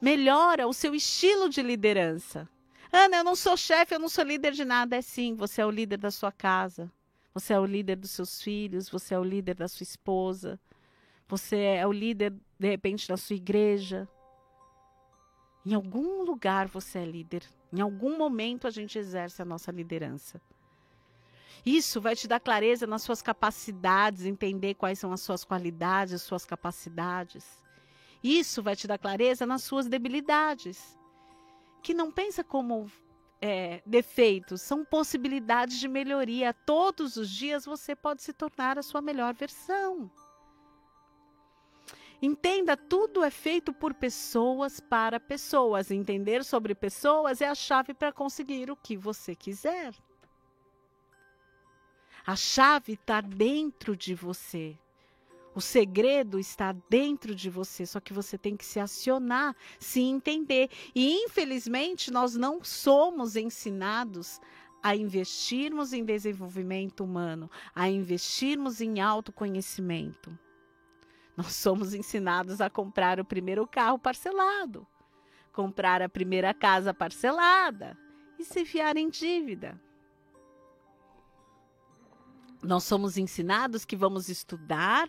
[0.00, 2.48] Melhora o seu estilo de liderança.
[2.90, 4.96] Ana, eu não sou chefe, eu não sou líder de nada.
[4.96, 6.90] É sim, você é o líder da sua casa.
[7.32, 10.58] Você é o líder dos seus filhos, você é o líder da sua esposa.
[11.28, 14.08] Você é o líder, de repente, da sua igreja.
[15.64, 17.44] Em algum lugar você é líder.
[17.72, 20.40] Em algum momento a gente exerce a nossa liderança.
[21.64, 26.22] Isso vai te dar clareza nas suas capacidades, entender quais são as suas qualidades, as
[26.22, 27.62] suas capacidades.
[28.24, 30.98] Isso vai te dar clareza nas suas debilidades.
[31.82, 32.90] Que não pensa como
[33.40, 36.52] é, defeitos, são possibilidades de melhoria.
[36.52, 40.10] Todos os dias você pode se tornar a sua melhor versão.
[42.22, 45.90] Entenda, tudo é feito por pessoas para pessoas.
[45.90, 49.94] Entender sobre pessoas é a chave para conseguir o que você quiser.
[52.26, 54.78] A chave está dentro de você.
[55.54, 60.70] O segredo está dentro de você, só que você tem que se acionar, se entender.
[60.94, 64.40] E infelizmente nós não somos ensinados
[64.82, 70.38] a investirmos em desenvolvimento humano, a investirmos em autoconhecimento.
[71.36, 74.86] Nós somos ensinados a comprar o primeiro carro parcelado,
[75.52, 77.98] comprar a primeira casa parcelada
[78.38, 79.80] e se enfiar em dívida.
[82.62, 85.08] Nós somos ensinados que vamos estudar,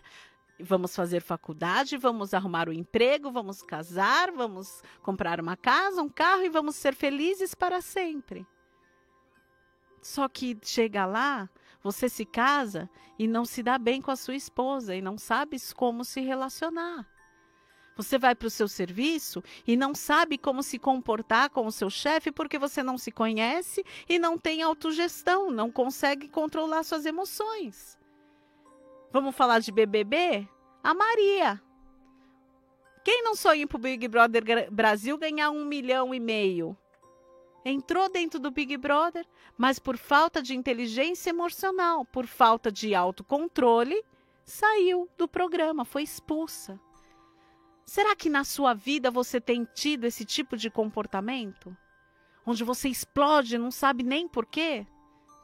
[0.58, 6.44] vamos fazer faculdade, vamos arrumar um emprego, vamos casar, vamos comprar uma casa, um carro
[6.44, 8.46] e vamos ser felizes para sempre.
[10.00, 11.48] Só que chega lá,
[11.82, 12.88] você se casa
[13.18, 17.06] e não se dá bem com a sua esposa e não sabes como se relacionar.
[17.94, 21.90] Você vai para o seu serviço e não sabe como se comportar com o seu
[21.90, 27.98] chefe porque você não se conhece e não tem autogestão, não consegue controlar suas emoções.
[29.12, 30.48] Vamos falar de BBB?
[30.82, 31.60] A Maria.
[33.04, 36.74] Quem não sonha para o Big Brother Brasil ganhar um milhão e meio?
[37.62, 39.26] Entrou dentro do Big Brother,
[39.58, 44.02] mas por falta de inteligência emocional, por falta de autocontrole,
[44.46, 46.80] saiu do programa, foi expulsa.
[47.84, 51.76] Será que na sua vida você tem tido esse tipo de comportamento?
[52.46, 54.86] Onde você explode e não sabe nem porquê?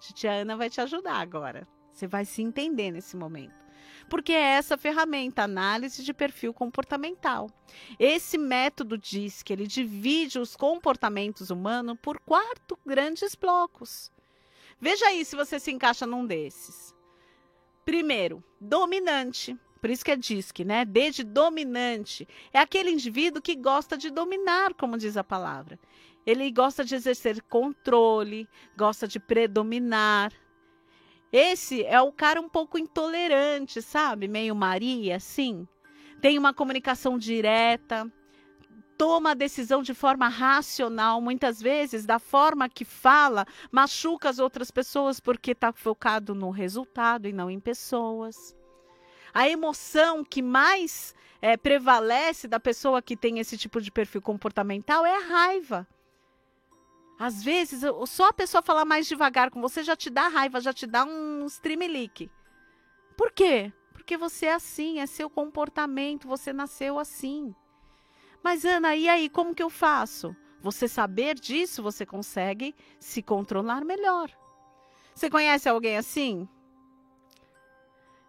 [0.01, 1.69] Titia Ana vai te ajudar agora.
[1.99, 3.67] Você vai se entender nesse momento.
[4.09, 7.51] Porque é essa ferramenta, análise de perfil comportamental.
[7.99, 14.13] Esse método diz que ele divide os comportamentos humanos por quatro grandes blocos.
[14.81, 16.95] Veja aí se você se encaixa num desses.
[17.85, 19.59] Primeiro, dominante.
[19.81, 20.85] Por isso que é DISC, né?
[20.85, 22.29] D de dominante.
[22.53, 25.81] É aquele indivíduo que gosta de dominar, como diz a palavra.
[26.25, 30.33] Ele gosta de exercer controle, gosta de predominar.
[31.33, 34.29] Esse é o cara um pouco intolerante, sabe?
[34.29, 35.67] Meio Maria, assim.
[36.21, 38.11] Tem uma comunicação direta,
[38.97, 44.71] toma a decisão de forma racional, muitas vezes, da forma que fala, machuca as outras
[44.71, 48.57] pessoas porque está focado no resultado e não em pessoas
[49.33, 55.05] a emoção que mais é, prevalece da pessoa que tem esse tipo de perfil comportamental
[55.07, 55.87] é a raiva.
[57.19, 60.73] Às vezes, só a pessoa falar mais devagar com você já te dá raiva, já
[60.73, 62.31] te dá um streamlick.
[63.17, 63.73] Por quê?
[63.93, 67.53] Porque você é assim, é seu comportamento, você nasceu assim.
[68.43, 70.35] Mas, Ana, e aí, como que eu faço?
[70.61, 74.31] Você saber disso, você consegue se controlar melhor.
[75.13, 76.49] Você conhece alguém assim?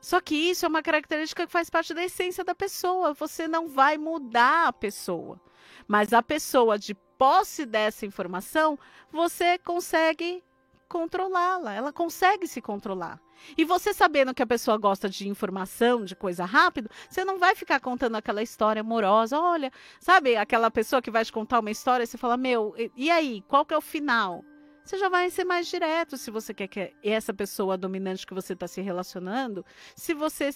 [0.01, 3.13] Só que isso é uma característica que faz parte da essência da pessoa.
[3.13, 5.39] Você não vai mudar a pessoa.
[5.87, 8.80] Mas a pessoa, de posse dessa informação,
[9.11, 10.41] você consegue
[10.88, 11.74] controlá-la.
[11.74, 13.20] Ela consegue se controlar.
[13.57, 17.55] E você sabendo que a pessoa gosta de informação, de coisa rápido, você não vai
[17.55, 19.39] ficar contando aquela história amorosa.
[19.39, 23.11] Olha, sabe aquela pessoa que vai te contar uma história e você fala: Meu, e
[23.11, 23.43] aí?
[23.47, 24.43] Qual que é o final?
[24.82, 28.53] você já vai ser mais direto se você quer que essa pessoa dominante que você
[28.53, 29.63] está se relacionando,
[29.95, 30.49] se você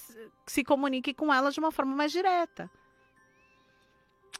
[0.44, 2.68] se comunique com ela de uma forma mais direta.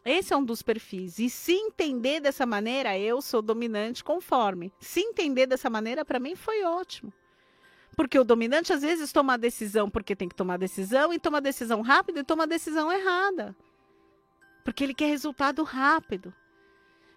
[0.04, 1.18] Esse é um dos perfis.
[1.18, 4.72] E se entender dessa maneira, eu sou dominante conforme.
[4.78, 7.12] Se entender dessa maneira, para mim foi ótimo.
[7.96, 11.38] Porque o dominante às vezes toma a decisão porque tem que tomar decisão e toma
[11.38, 13.56] a decisão rápida e toma a decisão errada.
[14.64, 16.34] Porque ele quer resultado rápido.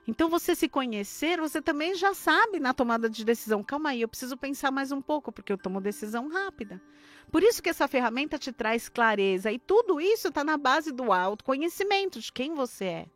[0.07, 3.61] Então, você se conhecer, você também já sabe na tomada de decisão.
[3.61, 6.81] Calma aí, eu preciso pensar mais um pouco, porque eu tomo decisão rápida.
[7.29, 9.51] Por isso que essa ferramenta te traz clareza.
[9.51, 13.07] E tudo isso está na base do autoconhecimento de quem você é.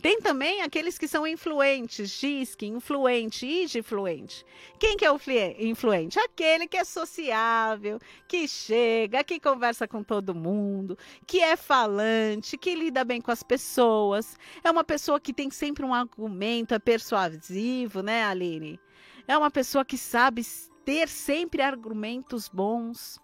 [0.00, 2.20] Tem também aqueles que são influentes,
[2.56, 4.44] que influente e de influente.
[4.78, 5.18] Quem que é o
[5.58, 6.18] influente?
[6.18, 12.74] Aquele que é sociável, que chega, que conversa com todo mundo, que é falante, que
[12.74, 14.36] lida bem com as pessoas.
[14.62, 18.78] É uma pessoa que tem sempre um argumento, é persuasivo, né, Aline?
[19.26, 20.44] É uma pessoa que sabe
[20.84, 23.18] ter sempre argumentos bons.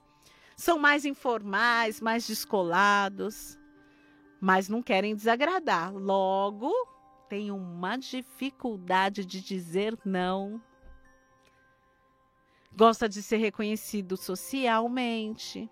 [0.57, 3.61] São mais informais, mais descolados
[4.43, 5.95] mas não querem desagradar.
[5.95, 6.73] Logo,
[7.29, 10.61] tem uma dificuldade de dizer não.
[12.75, 15.71] Gosta de ser reconhecido socialmente.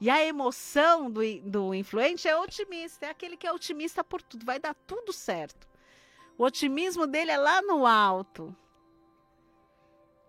[0.00, 4.46] E a emoção do, do influente é otimista, é aquele que é otimista por tudo,
[4.46, 5.68] vai dar tudo certo.
[6.38, 8.56] O otimismo dele é lá no alto.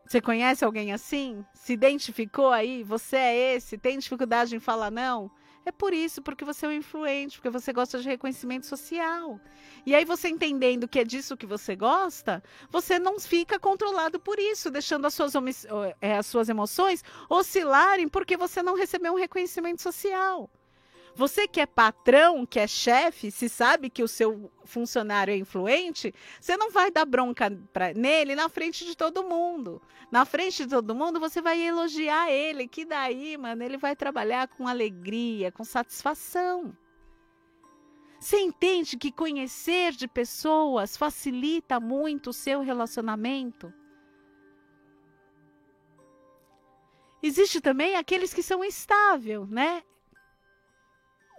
[0.06, 1.46] Você conhece alguém assim?
[1.54, 2.84] Se identificou aí?
[2.84, 3.78] Você é esse?
[3.78, 5.32] Tem dificuldade em falar não?
[5.70, 9.40] É por isso, porque você é um influente, porque você gosta de reconhecimento social.
[9.86, 14.40] E aí você entendendo que é disso que você gosta, você não fica controlado por
[14.40, 15.34] isso, deixando as suas,
[16.02, 20.50] é, as suas emoções oscilarem porque você não recebeu um reconhecimento social.
[21.16, 26.14] Você que é patrão, que é chefe, se sabe que o seu funcionário é influente,
[26.40, 29.82] você não vai dar bronca pra, nele na frente de todo mundo.
[30.12, 34.48] Na frente de todo mundo, você vai elogiar ele, que daí, mano, ele vai trabalhar
[34.48, 36.76] com alegria, com satisfação.
[38.20, 43.74] Você entende que conhecer de pessoas facilita muito o seu relacionamento?
[47.22, 49.84] Existe também aqueles que são estáveis, né?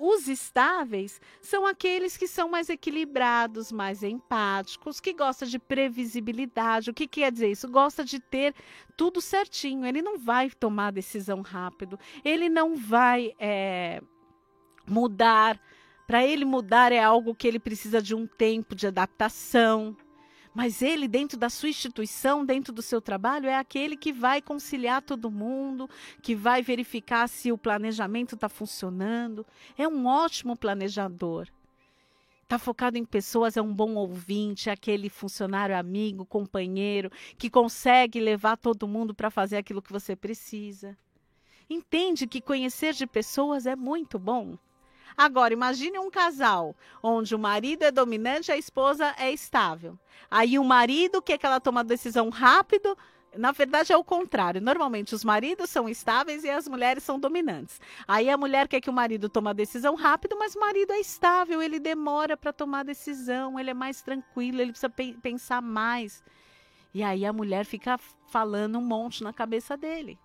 [0.03, 6.89] Os estáveis são aqueles que são mais equilibrados, mais empáticos, que gostam de previsibilidade.
[6.89, 7.69] O que quer dizer isso?
[7.69, 8.55] Gosta de ter
[8.97, 9.85] tudo certinho.
[9.85, 12.01] Ele não vai tomar decisão rápido.
[12.25, 14.01] Ele não vai é,
[14.89, 15.61] mudar.
[16.07, 19.95] Para ele mudar é algo que ele precisa de um tempo de adaptação.
[20.55, 25.01] Mas ele, dentro da sua instituição, dentro do seu trabalho, é aquele que vai conciliar
[25.01, 25.89] todo mundo,
[26.21, 29.47] que vai verificar se o planejamento está funcionando.
[29.79, 31.49] É um ótimo planejador.
[32.43, 38.19] Está focado em pessoas, é um bom ouvinte, é aquele funcionário amigo, companheiro, que consegue
[38.19, 40.99] levar todo mundo para fazer aquilo que você precisa.
[41.69, 44.59] Entende que conhecer de pessoas é muito bom.
[45.17, 49.99] Agora, imagine um casal onde o marido é dominante e a esposa é estável.
[50.31, 52.97] Aí o marido quer que ela tome uma decisão rápido,
[53.37, 54.61] na verdade é o contrário.
[54.61, 57.81] Normalmente os maridos são estáveis e as mulheres são dominantes.
[58.07, 61.01] Aí a mulher quer que o marido tome a decisão rápido, mas o marido é
[61.01, 65.63] estável, ele demora para tomar a decisão, ele é mais tranquilo, ele precisa pe pensar
[65.63, 66.23] mais.
[66.93, 67.99] E aí a mulher fica
[68.29, 70.19] falando um monte na cabeça dele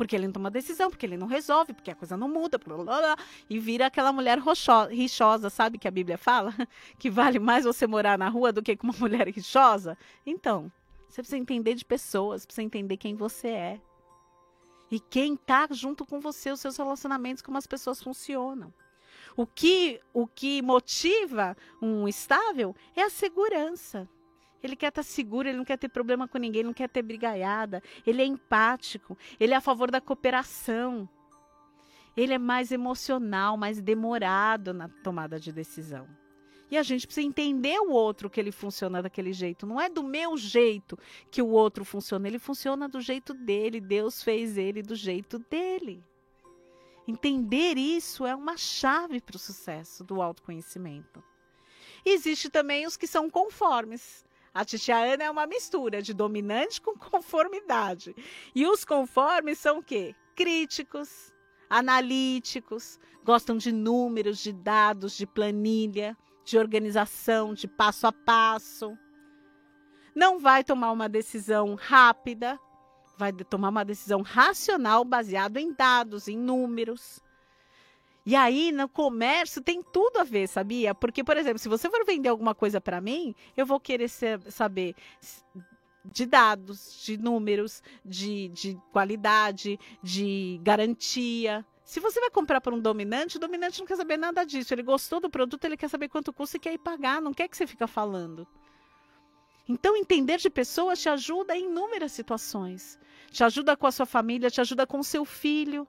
[0.00, 2.74] porque ele não toma decisão, porque ele não resolve, porque a coisa não muda, blá,
[2.74, 3.16] blá, blá,
[3.50, 6.54] e vira aquela mulher roxo, rixosa, sabe que a Bíblia fala?
[6.98, 9.98] Que vale mais você morar na rua do que com uma mulher rixosa?
[10.24, 10.72] Então,
[11.06, 13.80] você precisa entender de pessoas, precisa entender quem você é.
[14.90, 18.72] E quem está junto com você, os seus relacionamentos, como as pessoas funcionam.
[19.36, 24.08] O que, o que motiva um estável é a segurança.
[24.62, 27.82] Ele quer estar seguro, ele não quer ter problema com ninguém, não quer ter brigaiada.
[28.06, 31.08] Ele é empático, ele é a favor da cooperação.
[32.16, 36.06] Ele é mais emocional, mais demorado na tomada de decisão.
[36.70, 39.66] E a gente precisa entender o outro que ele funciona daquele jeito.
[39.66, 40.96] Não é do meu jeito
[41.30, 43.80] que o outro funciona, ele funciona do jeito dele.
[43.80, 46.04] Deus fez ele do jeito dele.
[47.08, 51.22] Entender isso é uma chave para o sucesso do autoconhecimento.
[52.04, 54.24] Existe também os que são conformes.
[54.52, 58.14] A titia Ana é uma mistura de dominante com conformidade.
[58.54, 60.14] E os conformes são o quê?
[60.34, 61.32] Críticos,
[61.68, 68.98] analíticos, gostam de números, de dados, de planilha, de organização, de passo a passo.
[70.14, 72.58] Não vai tomar uma decisão rápida,
[73.16, 77.22] vai tomar uma decisão racional baseada em dados, em números.
[78.24, 80.94] E aí, no comércio, tem tudo a ver, sabia?
[80.94, 84.40] Porque, por exemplo, se você for vender alguma coisa para mim, eu vou querer ser,
[84.50, 84.94] saber
[86.04, 92.78] de dados, de números, de, de qualidade, de garantia, Se você vai comprar para um
[92.78, 94.72] dominante, o dominante não quer saber nada disso.
[94.72, 97.48] Ele gostou do produto, ele quer saber quanto custa e quer ir pagar, não quer
[97.48, 98.46] que você fique falando.
[99.68, 102.96] Então, entender de pessoas te ajuda em inúmeras situações.
[103.32, 105.84] Te ajuda com a sua família, te ajuda com o seu filho.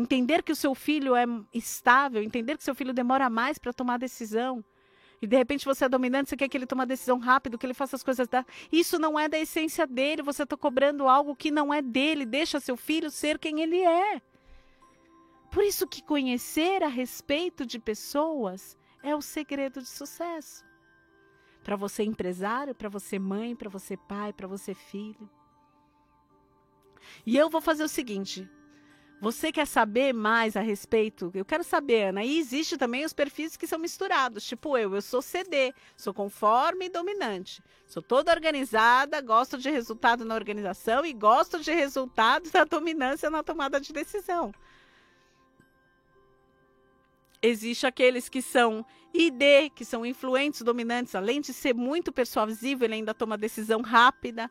[0.00, 3.98] Entender que o seu filho é estável, entender que seu filho demora mais para tomar
[3.98, 4.64] decisão.
[5.20, 7.66] E de repente você é dominante, você quer que ele tome uma decisão rápido, que
[7.66, 8.44] ele faça as coisas da.
[8.72, 12.24] Isso não é da essência dele, você está cobrando algo que não é dele.
[12.24, 14.22] Deixa seu filho ser quem ele é.
[15.50, 20.64] Por isso que conhecer a respeito de pessoas é o segredo de sucesso.
[21.62, 25.28] Para você empresário, para você mãe, para você pai, para você filho.
[27.26, 28.48] E eu vou fazer o seguinte:
[29.20, 31.30] você quer saber mais a respeito?
[31.34, 32.24] Eu quero saber, Ana.
[32.24, 34.46] E existe também os perfis que são misturados.
[34.46, 37.62] Tipo eu, eu sou CD, sou conforme e dominante.
[37.86, 43.42] Sou toda organizada, gosto de resultado na organização e gosto de resultado da dominância na
[43.42, 44.54] tomada de decisão.
[47.42, 52.94] Existe aqueles que são ID, que são influentes, dominantes, além de ser muito persuasivo, ele
[52.94, 54.50] ainda toma decisão rápida.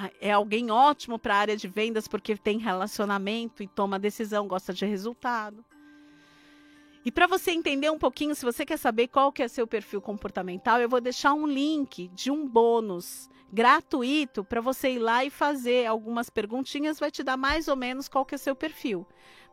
[0.00, 4.46] Ah, é alguém ótimo para a área de vendas porque tem relacionamento e toma decisão,
[4.46, 5.64] gosta de resultado.
[7.04, 10.00] E para você entender um pouquinho, se você quer saber qual que é seu perfil
[10.00, 15.30] comportamental, eu vou deixar um link de um bônus gratuito para você ir lá e
[15.30, 19.04] fazer algumas perguntinhas, vai te dar mais ou menos qual que é seu perfil.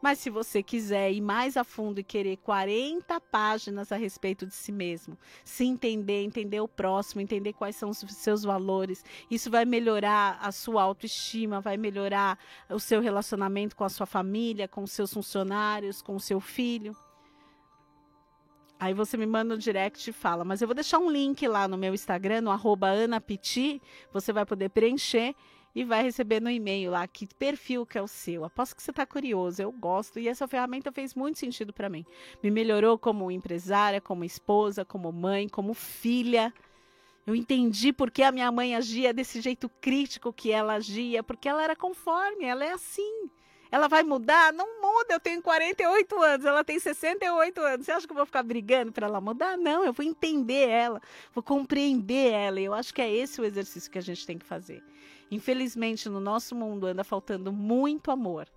[0.02, 4.54] Mas se você quiser ir mais a fundo e querer 40 páginas a respeito de
[4.54, 9.66] si mesmo, se entender, entender o próximo, entender quais são os seus valores, isso vai
[9.66, 12.38] melhorar a sua autoestima, vai melhorar
[12.70, 16.96] o seu relacionamento com a sua família, com os seus funcionários, com o seu filho.
[18.78, 21.68] Aí você me manda um direct e fala, mas eu vou deixar um link lá
[21.68, 22.89] no meu Instagram, no arroba
[24.12, 25.34] você vai poder preencher
[25.76, 28.45] e vai receber no e-mail lá que perfil que é o seu.
[28.45, 32.05] Aposto que você está curioso, eu gosto e essa ferramenta fez muito sentido para mim.
[32.41, 36.53] Me melhorou como empresária, como esposa, como mãe, como filha.
[37.28, 41.49] Eu entendi por que a minha mãe agia desse jeito crítico que ela agia, porque
[41.49, 43.30] ela era conforme, ela é assim.
[43.69, 44.53] Ela vai mudar?
[44.53, 47.86] Não muda, eu tenho 48 anos, ela tem 68 anos.
[47.86, 49.57] Você acha que eu vou ficar brigando para ela mudar?
[49.57, 51.01] Não, eu vou entender ela,
[51.34, 52.61] vou compreender ela.
[52.61, 54.82] Eu acho que é esse o exercício que a gente tem que fazer.
[55.32, 58.47] Infelizmente, no nosso mundo anda faltando muito amor.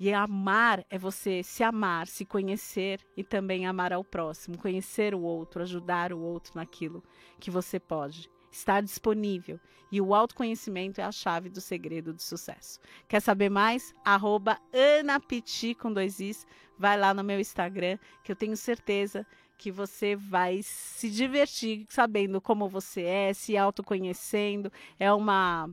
[0.00, 5.20] E amar é você se amar, se conhecer e também amar ao próximo, conhecer o
[5.20, 7.02] outro, ajudar o outro naquilo
[7.40, 8.30] que você pode.
[8.50, 9.58] Estar disponível.
[9.90, 12.78] E o autoconhecimento é a chave do segredo do sucesso.
[13.08, 13.92] Quer saber mais?
[14.04, 14.58] Arroba
[15.00, 16.46] Anapiti com dois Is.
[16.78, 19.26] Vai lá no meu Instagram, que eu tenho certeza
[19.58, 24.72] que você vai se divertir sabendo como você é, se autoconhecendo.
[24.98, 25.68] É uma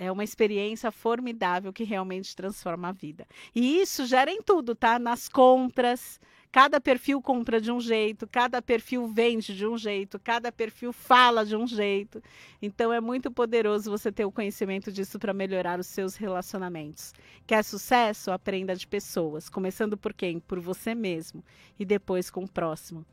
[0.00, 3.26] é uma experiência formidável que realmente transforma a vida.
[3.52, 4.96] E isso gera em tudo, tá?
[4.98, 6.20] Nas compras.
[6.50, 11.44] Cada perfil compra de um jeito, cada perfil vende de um jeito, cada perfil fala
[11.44, 12.22] de um jeito.
[12.62, 17.12] Então é muito poderoso você ter o conhecimento disso para melhorar os seus relacionamentos.
[17.46, 18.30] Quer sucesso?
[18.30, 20.40] Aprenda de pessoas, começando por quem?
[20.40, 21.44] Por você mesmo
[21.78, 23.04] e depois com o próximo.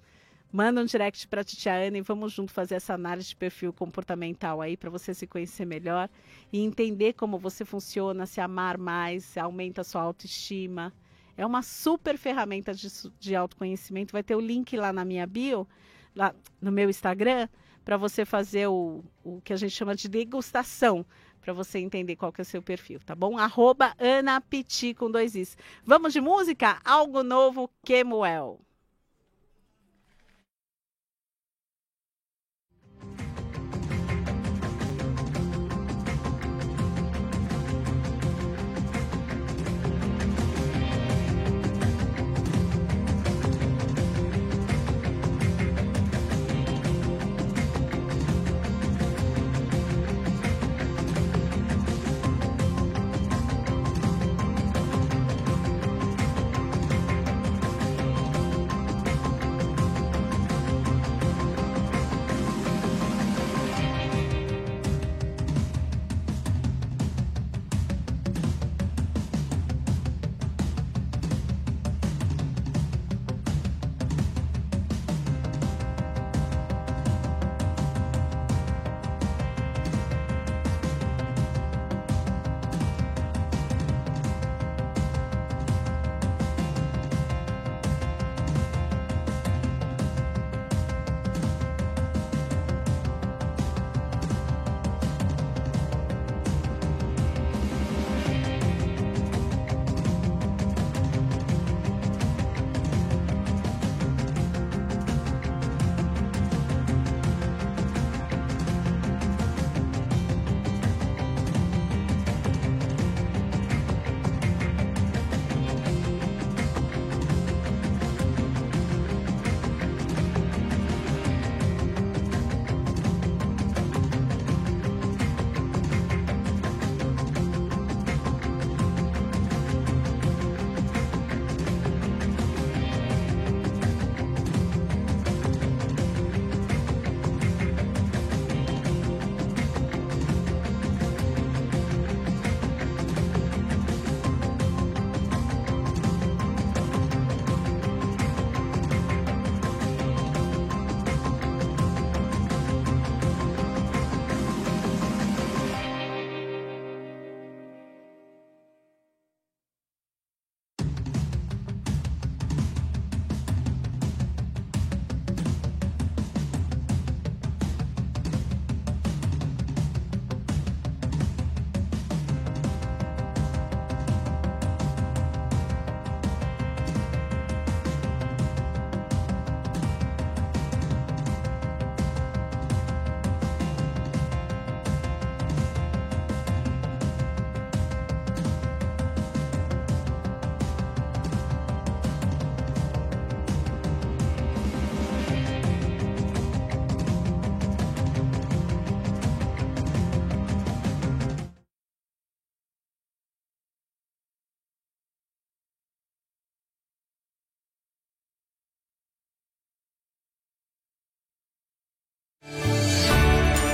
[0.49, 4.61] Manda um direct para a Titiana e vamos junto fazer essa análise de perfil comportamental
[4.61, 6.09] aí para você se conhecer melhor
[6.53, 10.93] e entender como você funciona, se amar mais, aumenta a sua autoestima.
[11.37, 12.87] É uma super ferramenta de,
[13.19, 14.13] de autoconhecimento.
[14.13, 15.67] Vai ter o link lá na minha bio,
[16.15, 17.47] lá no meu Instagram,
[17.83, 21.05] para você fazer o, o que a gente chama de degustação,
[21.41, 23.37] para você entender qual que é o seu perfil, tá bom?
[23.37, 24.41] Arroba Ana
[24.97, 25.55] com dois Is.
[25.83, 26.79] Vamos de música?
[26.83, 28.64] Algo novo, Kemuel.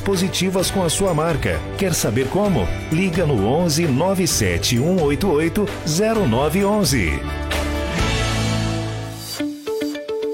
[0.00, 1.60] positivas com a sua marca.
[1.78, 2.66] Quer saber como?
[2.90, 7.20] Liga no 11 97 188 0911.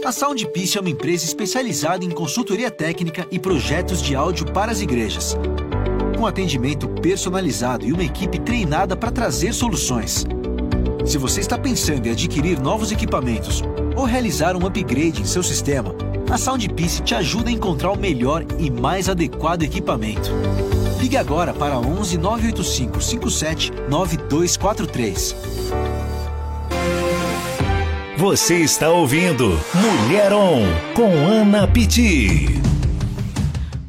[0.04, 4.80] A Soundpiece é uma empresa especializada em consultoria técnica e projetos de áudio para as
[4.80, 5.36] igrejas.
[6.16, 10.26] Com atendimento personalizado e uma equipe treinada para trazer soluções.
[11.04, 13.62] Se você está pensando em adquirir novos equipamentos
[13.96, 15.94] ou realizar um upgrade em seu sistema,
[16.32, 20.30] a Soundpiece te ajuda a encontrar o melhor e mais adequado equipamento.
[20.98, 25.36] Ligue agora para 11 985 57 9243.
[28.16, 30.64] Você está ouvindo Mulher On
[30.94, 32.71] com Ana Pitti.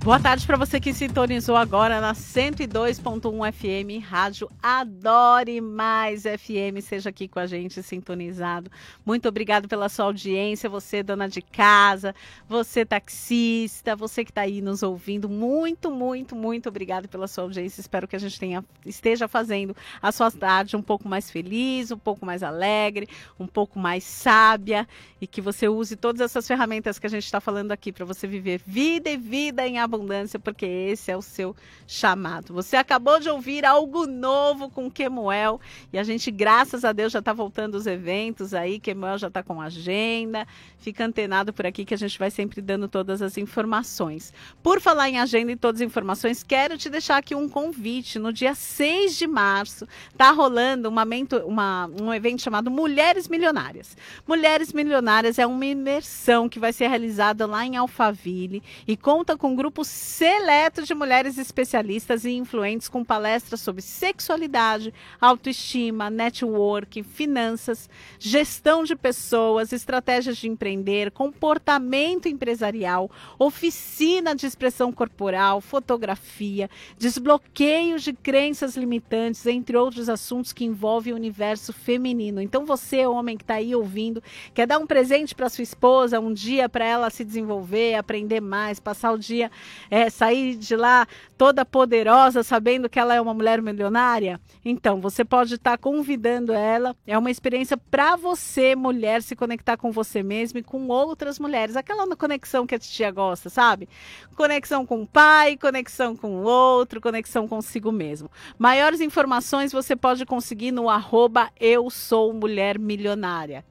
[0.03, 6.81] Boa tarde para você que sintonizou agora na 102.1 FM, Rádio Adore Mais FM.
[6.81, 8.69] Seja aqui com a gente sintonizado.
[9.05, 12.13] Muito obrigado pela sua audiência, você dona de casa,
[12.49, 15.29] você taxista, você que está aí nos ouvindo.
[15.29, 17.79] Muito, muito, muito obrigado pela sua audiência.
[17.79, 21.97] Espero que a gente tenha, esteja fazendo a sua tarde um pouco mais feliz, um
[21.97, 23.07] pouco mais alegre,
[23.39, 24.85] um pouco mais sábia
[25.21, 28.27] e que você use todas essas ferramentas que a gente está falando aqui para você
[28.27, 31.55] viver vida e vida em abundância abundância, porque esse é o seu
[31.87, 32.53] chamado.
[32.53, 35.59] Você acabou de ouvir algo novo com Kemuel
[35.91, 38.79] e a gente, graças a Deus, já está voltando os eventos aí.
[38.79, 40.47] Kemuel já está com agenda.
[40.77, 44.33] Fica antenado por aqui que a gente vai sempre dando todas as informações.
[44.61, 48.19] Por falar em agenda e todas as informações, quero te deixar aqui um convite.
[48.19, 49.87] No dia 6 de março,
[50.17, 51.05] tá rolando uma,
[51.45, 53.95] uma, um evento chamado Mulheres Milionárias.
[54.27, 59.51] Mulheres Milionárias é uma imersão que vai ser realizada lá em Alphaville e conta com
[59.51, 67.03] um grupo grupo seleto de mulheres especialistas e influentes com palestras sobre sexualidade, autoestima, networking,
[67.03, 77.99] finanças, gestão de pessoas, estratégias de empreender, comportamento empresarial, oficina de expressão corporal, fotografia, desbloqueio
[77.99, 82.41] de crenças limitantes, entre outros assuntos que envolvem o universo feminino.
[82.41, 84.23] Então você, homem que está aí ouvindo,
[84.53, 88.79] quer dar um presente para sua esposa, um dia para ela se desenvolver, aprender mais,
[88.79, 89.51] passar o dia
[89.89, 91.07] é, sair de lá
[91.37, 94.39] toda poderosa, sabendo que ela é uma mulher milionária?
[94.63, 96.95] Então, você pode estar tá convidando ela.
[97.05, 101.75] É uma experiência para você, mulher, se conectar com você mesma e com outras mulheres.
[101.75, 103.89] Aquela conexão que a tia gosta, sabe?
[104.35, 108.29] Conexão com o pai, conexão com o outro, conexão consigo mesmo.
[108.57, 113.65] Maiores informações você pode conseguir no arroba eu sou mulher milionária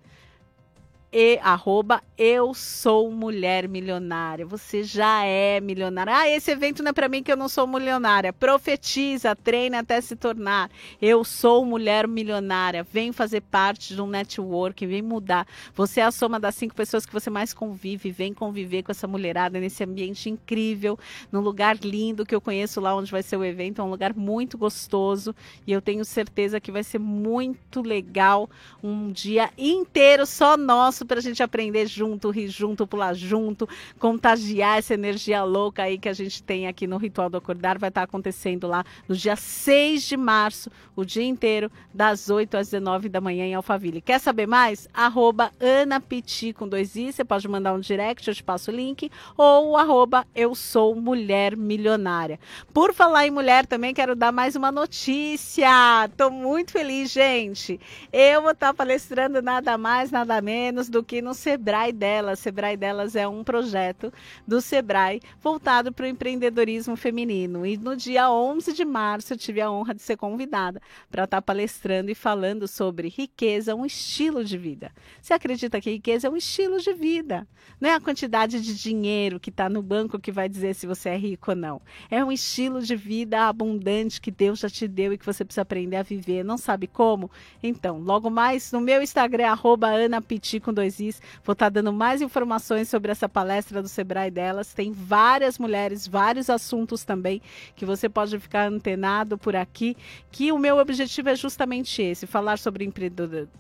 [1.12, 4.46] e arroba eu sou mulher milionária.
[4.46, 6.16] Você já é milionária.
[6.16, 8.32] Ah, esse evento não é para mim que eu não sou milionária.
[8.32, 10.70] Profetiza, treina até se tornar.
[11.00, 12.82] Eu sou mulher milionária.
[12.84, 15.46] Vem fazer parte de um network, vem mudar.
[15.74, 18.10] Você é a soma das cinco pessoas que você mais convive.
[18.10, 20.98] Vem conviver com essa mulherada nesse ambiente incrível,
[21.30, 23.80] num lugar lindo que eu conheço lá onde vai ser o evento.
[23.80, 25.34] É um lugar muito gostoso
[25.66, 28.48] e eu tenho certeza que vai ser muito legal.
[28.82, 34.78] Um dia inteiro só nosso para a gente aprender junto, rir junto, pular junto, contagiar
[34.78, 37.78] essa energia louca aí que a gente tem aqui no Ritual do Acordar.
[37.78, 42.70] Vai estar acontecendo lá no dia 6 de março, o dia inteiro, das 8 às
[42.70, 44.00] 19 da manhã em Alphaville.
[44.00, 44.88] Quer saber mais?
[44.92, 49.10] Arroba Anapiti com dois i, você pode mandar um direct, eu te passo o link,
[49.36, 52.38] ou arroba eu sou mulher milionária.
[52.72, 55.68] Por falar em mulher também, quero dar mais uma notícia.
[56.16, 57.80] Tô muito feliz, gente.
[58.12, 62.38] Eu vou estar palestrando nada mais, nada menos do que no Sebrae delas.
[62.38, 64.12] Sebrae delas é um projeto
[64.46, 67.64] do Sebrae voltado para o empreendedorismo feminino.
[67.64, 70.80] E no dia 11 de março eu tive a honra de ser convidada
[71.10, 74.92] para estar palestrando e falando sobre riqueza, um estilo de vida.
[75.20, 77.48] Você acredita que riqueza é um estilo de vida?
[77.80, 81.08] Não é a quantidade de dinheiro que está no banco que vai dizer se você
[81.08, 81.80] é rico ou não.
[82.10, 85.62] É um estilo de vida abundante que Deus já te deu e que você precisa
[85.62, 86.44] aprender a viver.
[86.44, 87.30] Não sabe como?
[87.62, 90.22] Então, logo mais no meu Instagram, arroba Ana
[90.62, 91.20] com dois Is.
[91.44, 94.72] Vou estar tá dando mais informações sobre essa palestra do Sebrae delas.
[94.72, 97.40] Tem várias mulheres, vários assuntos também
[97.74, 99.96] que você pode ficar antenado por aqui.
[100.30, 102.90] Que o meu objetivo é justamente esse: falar sobre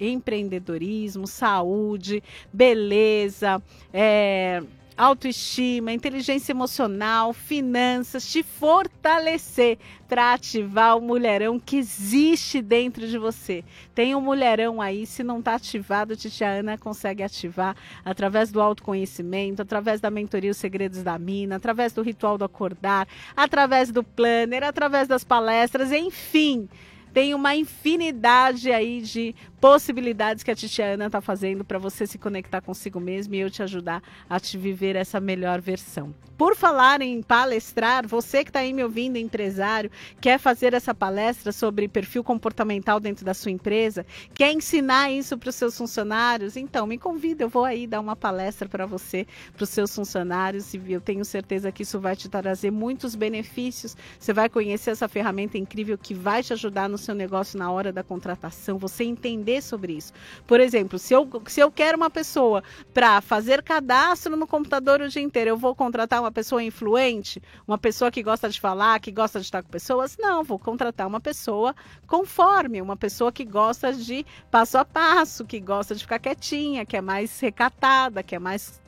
[0.00, 3.62] empreendedorismo, saúde, beleza.
[3.92, 4.62] É,
[4.96, 9.78] autoestima, inteligência emocional, finanças, te fortalecer
[10.08, 13.64] para ativar o mulherão que existe dentro de você.
[13.94, 19.62] Tem um mulherão aí, se não está ativado, Titia Ana consegue ativar através do autoconhecimento,
[19.62, 24.64] através da mentoria Os Segredos da Mina, através do ritual do acordar, através do planner,
[24.64, 26.68] através das palestras, enfim
[27.12, 32.60] tem uma infinidade aí de possibilidades que a Titiana está fazendo para você se conectar
[32.60, 36.12] consigo mesmo e eu te ajudar a te viver essa melhor versão.
[36.36, 39.88] Por falar em palestrar, você que está aí me ouvindo, empresário,
[40.20, 44.04] quer fazer essa palestra sobre perfil comportamental dentro da sua empresa,
[44.34, 48.16] quer ensinar isso para os seus funcionários, então me convida, eu vou aí dar uma
[48.16, 52.28] palestra para você, para os seus funcionários, e eu tenho certeza que isso vai te
[52.28, 53.96] trazer muitos benefícios.
[54.18, 57.92] Você vai conhecer essa ferramenta incrível que vai te ajudar no seu negócio na hora
[57.92, 60.12] da contratação, você entender sobre isso.
[60.46, 62.62] Por exemplo, se eu, se eu quero uma pessoa
[62.94, 67.76] para fazer cadastro no computador o dia inteiro, eu vou contratar uma pessoa influente, uma
[67.76, 70.16] pessoa que gosta de falar, que gosta de estar com pessoas?
[70.18, 71.74] Não, vou contratar uma pessoa
[72.06, 76.96] conforme, uma pessoa que gosta de passo a passo, que gosta de ficar quietinha, que
[76.96, 78.80] é mais recatada, que é mais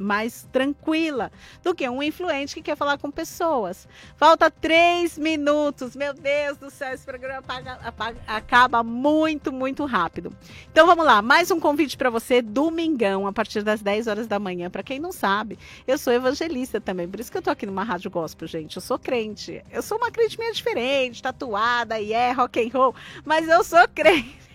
[0.00, 1.30] mais tranquila
[1.62, 3.86] do que um influente que quer falar com pessoas.
[4.16, 5.94] Falta três minutos.
[5.94, 10.32] Meu Deus do céu, esse programa apaga, apaga, acaba muito, muito rápido.
[10.72, 14.38] Então vamos lá, mais um convite para você, domingão, a partir das 10 horas da
[14.38, 14.70] manhã.
[14.70, 17.84] Para quem não sabe, eu sou evangelista também, por isso que eu tô aqui numa
[17.84, 18.76] rádio gospel, gente.
[18.76, 19.62] Eu sou crente.
[19.70, 22.94] Eu sou uma crente meio diferente, tatuada e é rock and roll,
[23.24, 24.49] mas eu sou crente.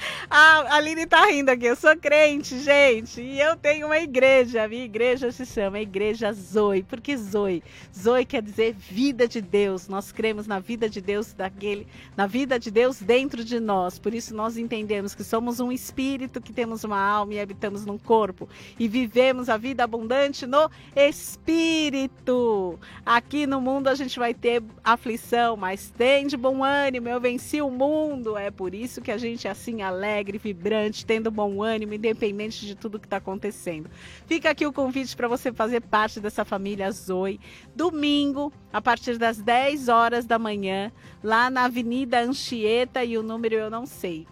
[0.30, 1.66] A Aline tá rindo aqui.
[1.66, 3.20] Eu sou crente, gente.
[3.20, 4.66] E eu tenho uma igreja.
[4.68, 6.82] Minha igreja se chama Igreja Zoe.
[6.82, 7.62] Por que Zoe?
[7.96, 9.88] Zoe quer dizer vida de Deus.
[9.88, 11.86] Nós cremos na vida de Deus daquele,
[12.16, 13.98] na vida de Deus dentro de nós.
[13.98, 17.98] Por isso nós entendemos que somos um espírito, que temos uma alma e habitamos num
[17.98, 18.48] corpo.
[18.78, 22.78] E vivemos a vida abundante no espírito.
[23.04, 27.08] Aqui no mundo a gente vai ter aflição, mas tem de bom ânimo.
[27.08, 28.36] Eu venci o mundo.
[28.36, 32.74] É por isso que a gente é assim alegre, vibrante, tendo bom ânimo, independente de
[32.74, 33.90] tudo que está acontecendo.
[34.26, 37.38] Fica aqui o convite para você fazer parte dessa família Zoe.
[37.74, 40.90] Domingo, a partir das 10 horas da manhã,
[41.22, 44.26] lá na Avenida Anchieta, e o número eu não sei.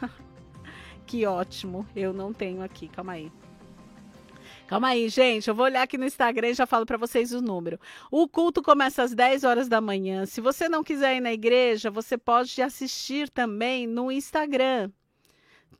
[1.06, 3.30] que ótimo, eu não tenho aqui, calma aí.
[4.70, 5.48] Calma aí, gente.
[5.48, 7.76] Eu vou olhar aqui no Instagram e já falo para vocês o número.
[8.08, 10.24] O culto começa às 10 horas da manhã.
[10.26, 14.92] Se você não quiser ir na igreja, você pode assistir também no Instagram.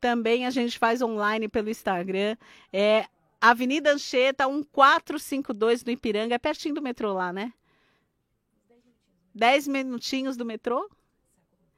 [0.01, 2.35] Também a gente faz online pelo Instagram.
[2.73, 3.05] É
[3.39, 6.35] Avenida Anchieta 1452 do Ipiranga.
[6.35, 7.53] É pertinho do metrô lá, né?
[9.33, 10.89] 10 minutinhos do metrô?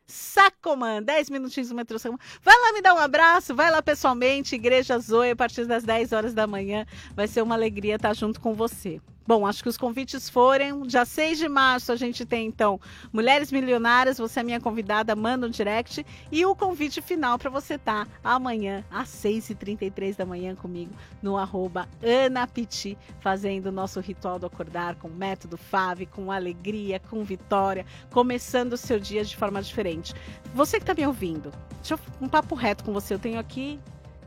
[0.08, 1.98] Sacomã, 10 minutinhos do metrô.
[2.42, 6.14] Vai lá me dar um abraço, vai lá pessoalmente, Igreja Zoe, a partir das 10
[6.14, 6.86] horas da manhã.
[7.16, 9.02] Vai ser uma alegria estar junto com você.
[9.26, 10.82] Bom, acho que os convites foram.
[10.82, 12.78] Dia 6 de março a gente tem então
[13.12, 16.06] Mulheres Milionárias, você é minha convidada, manda um direct.
[16.30, 21.38] E o convite final para você estar tá amanhã, às 6h33 da manhã, comigo, no
[21.38, 21.88] arroba
[22.26, 28.74] Anapiti, fazendo o nosso ritual do acordar com método Fave, com alegria, com vitória, começando
[28.74, 30.14] o seu dia de forma diferente.
[30.54, 33.14] Você que está me ouvindo, deixa eu um papo reto com você.
[33.14, 33.80] Eu tenho aqui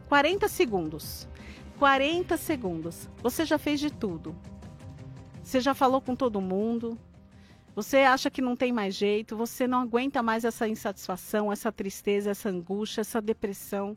[0.08, 1.28] 40 segundos.
[1.78, 3.10] 40 segundos.
[3.22, 4.34] Você já fez de tudo
[5.46, 6.98] você já falou com todo mundo,
[7.72, 12.32] você acha que não tem mais jeito, você não aguenta mais essa insatisfação, essa tristeza,
[12.32, 13.96] essa angústia, essa depressão.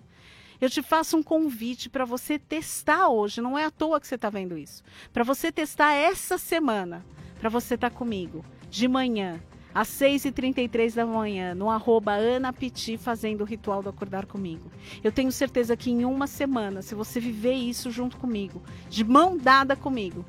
[0.62, 4.14] Eu te faço um convite para você testar hoje, não é à toa que você
[4.14, 4.84] está vendo isso.
[5.12, 7.04] Para você testar essa semana,
[7.40, 9.42] para você estar tá comigo, de manhã,
[9.74, 14.72] às 6h33 da manhã, no arroba Ana Piti, fazendo o ritual do acordar comigo.
[15.04, 19.36] Eu tenho certeza que em uma semana, se você viver isso junto comigo, de mão
[19.36, 20.24] dada comigo,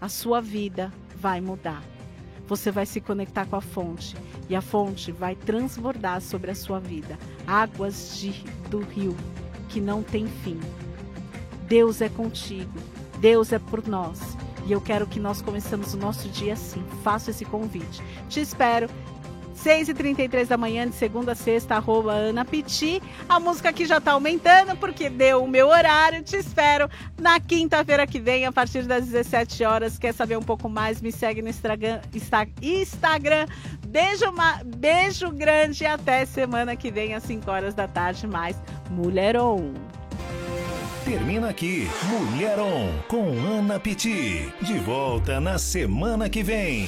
[0.00, 1.82] a sua vida vai mudar.
[2.46, 4.16] Você vai se conectar com a fonte
[4.48, 8.32] e a fonte vai transbordar sobre a sua vida águas de,
[8.68, 9.16] do rio
[9.68, 10.58] que não tem fim.
[11.68, 12.72] Deus é contigo,
[13.20, 14.36] Deus é por nós.
[14.66, 16.82] E eu quero que nós começemos o nosso dia assim.
[17.02, 18.02] Faço esse convite.
[18.28, 18.88] Te espero
[19.64, 23.02] 6h33 da manhã, de segunda a sexta, arroba Ana Piti.
[23.28, 26.22] A música aqui já tá aumentando, porque deu o meu horário.
[26.22, 26.88] Te espero
[27.18, 29.98] na quinta-feira que vem, a partir das 17 horas.
[29.98, 31.00] Quer saber um pouco mais?
[31.00, 32.00] Me segue no Instagram.
[32.62, 33.46] Instagram.
[33.86, 34.32] Beijo,
[34.64, 38.56] beijo grande e até semana que vem, às 5 horas da tarde, mais
[38.90, 39.72] Mulheron.
[41.04, 44.52] Termina aqui Mulheron com Ana Piti.
[44.60, 46.86] De volta na semana que vem.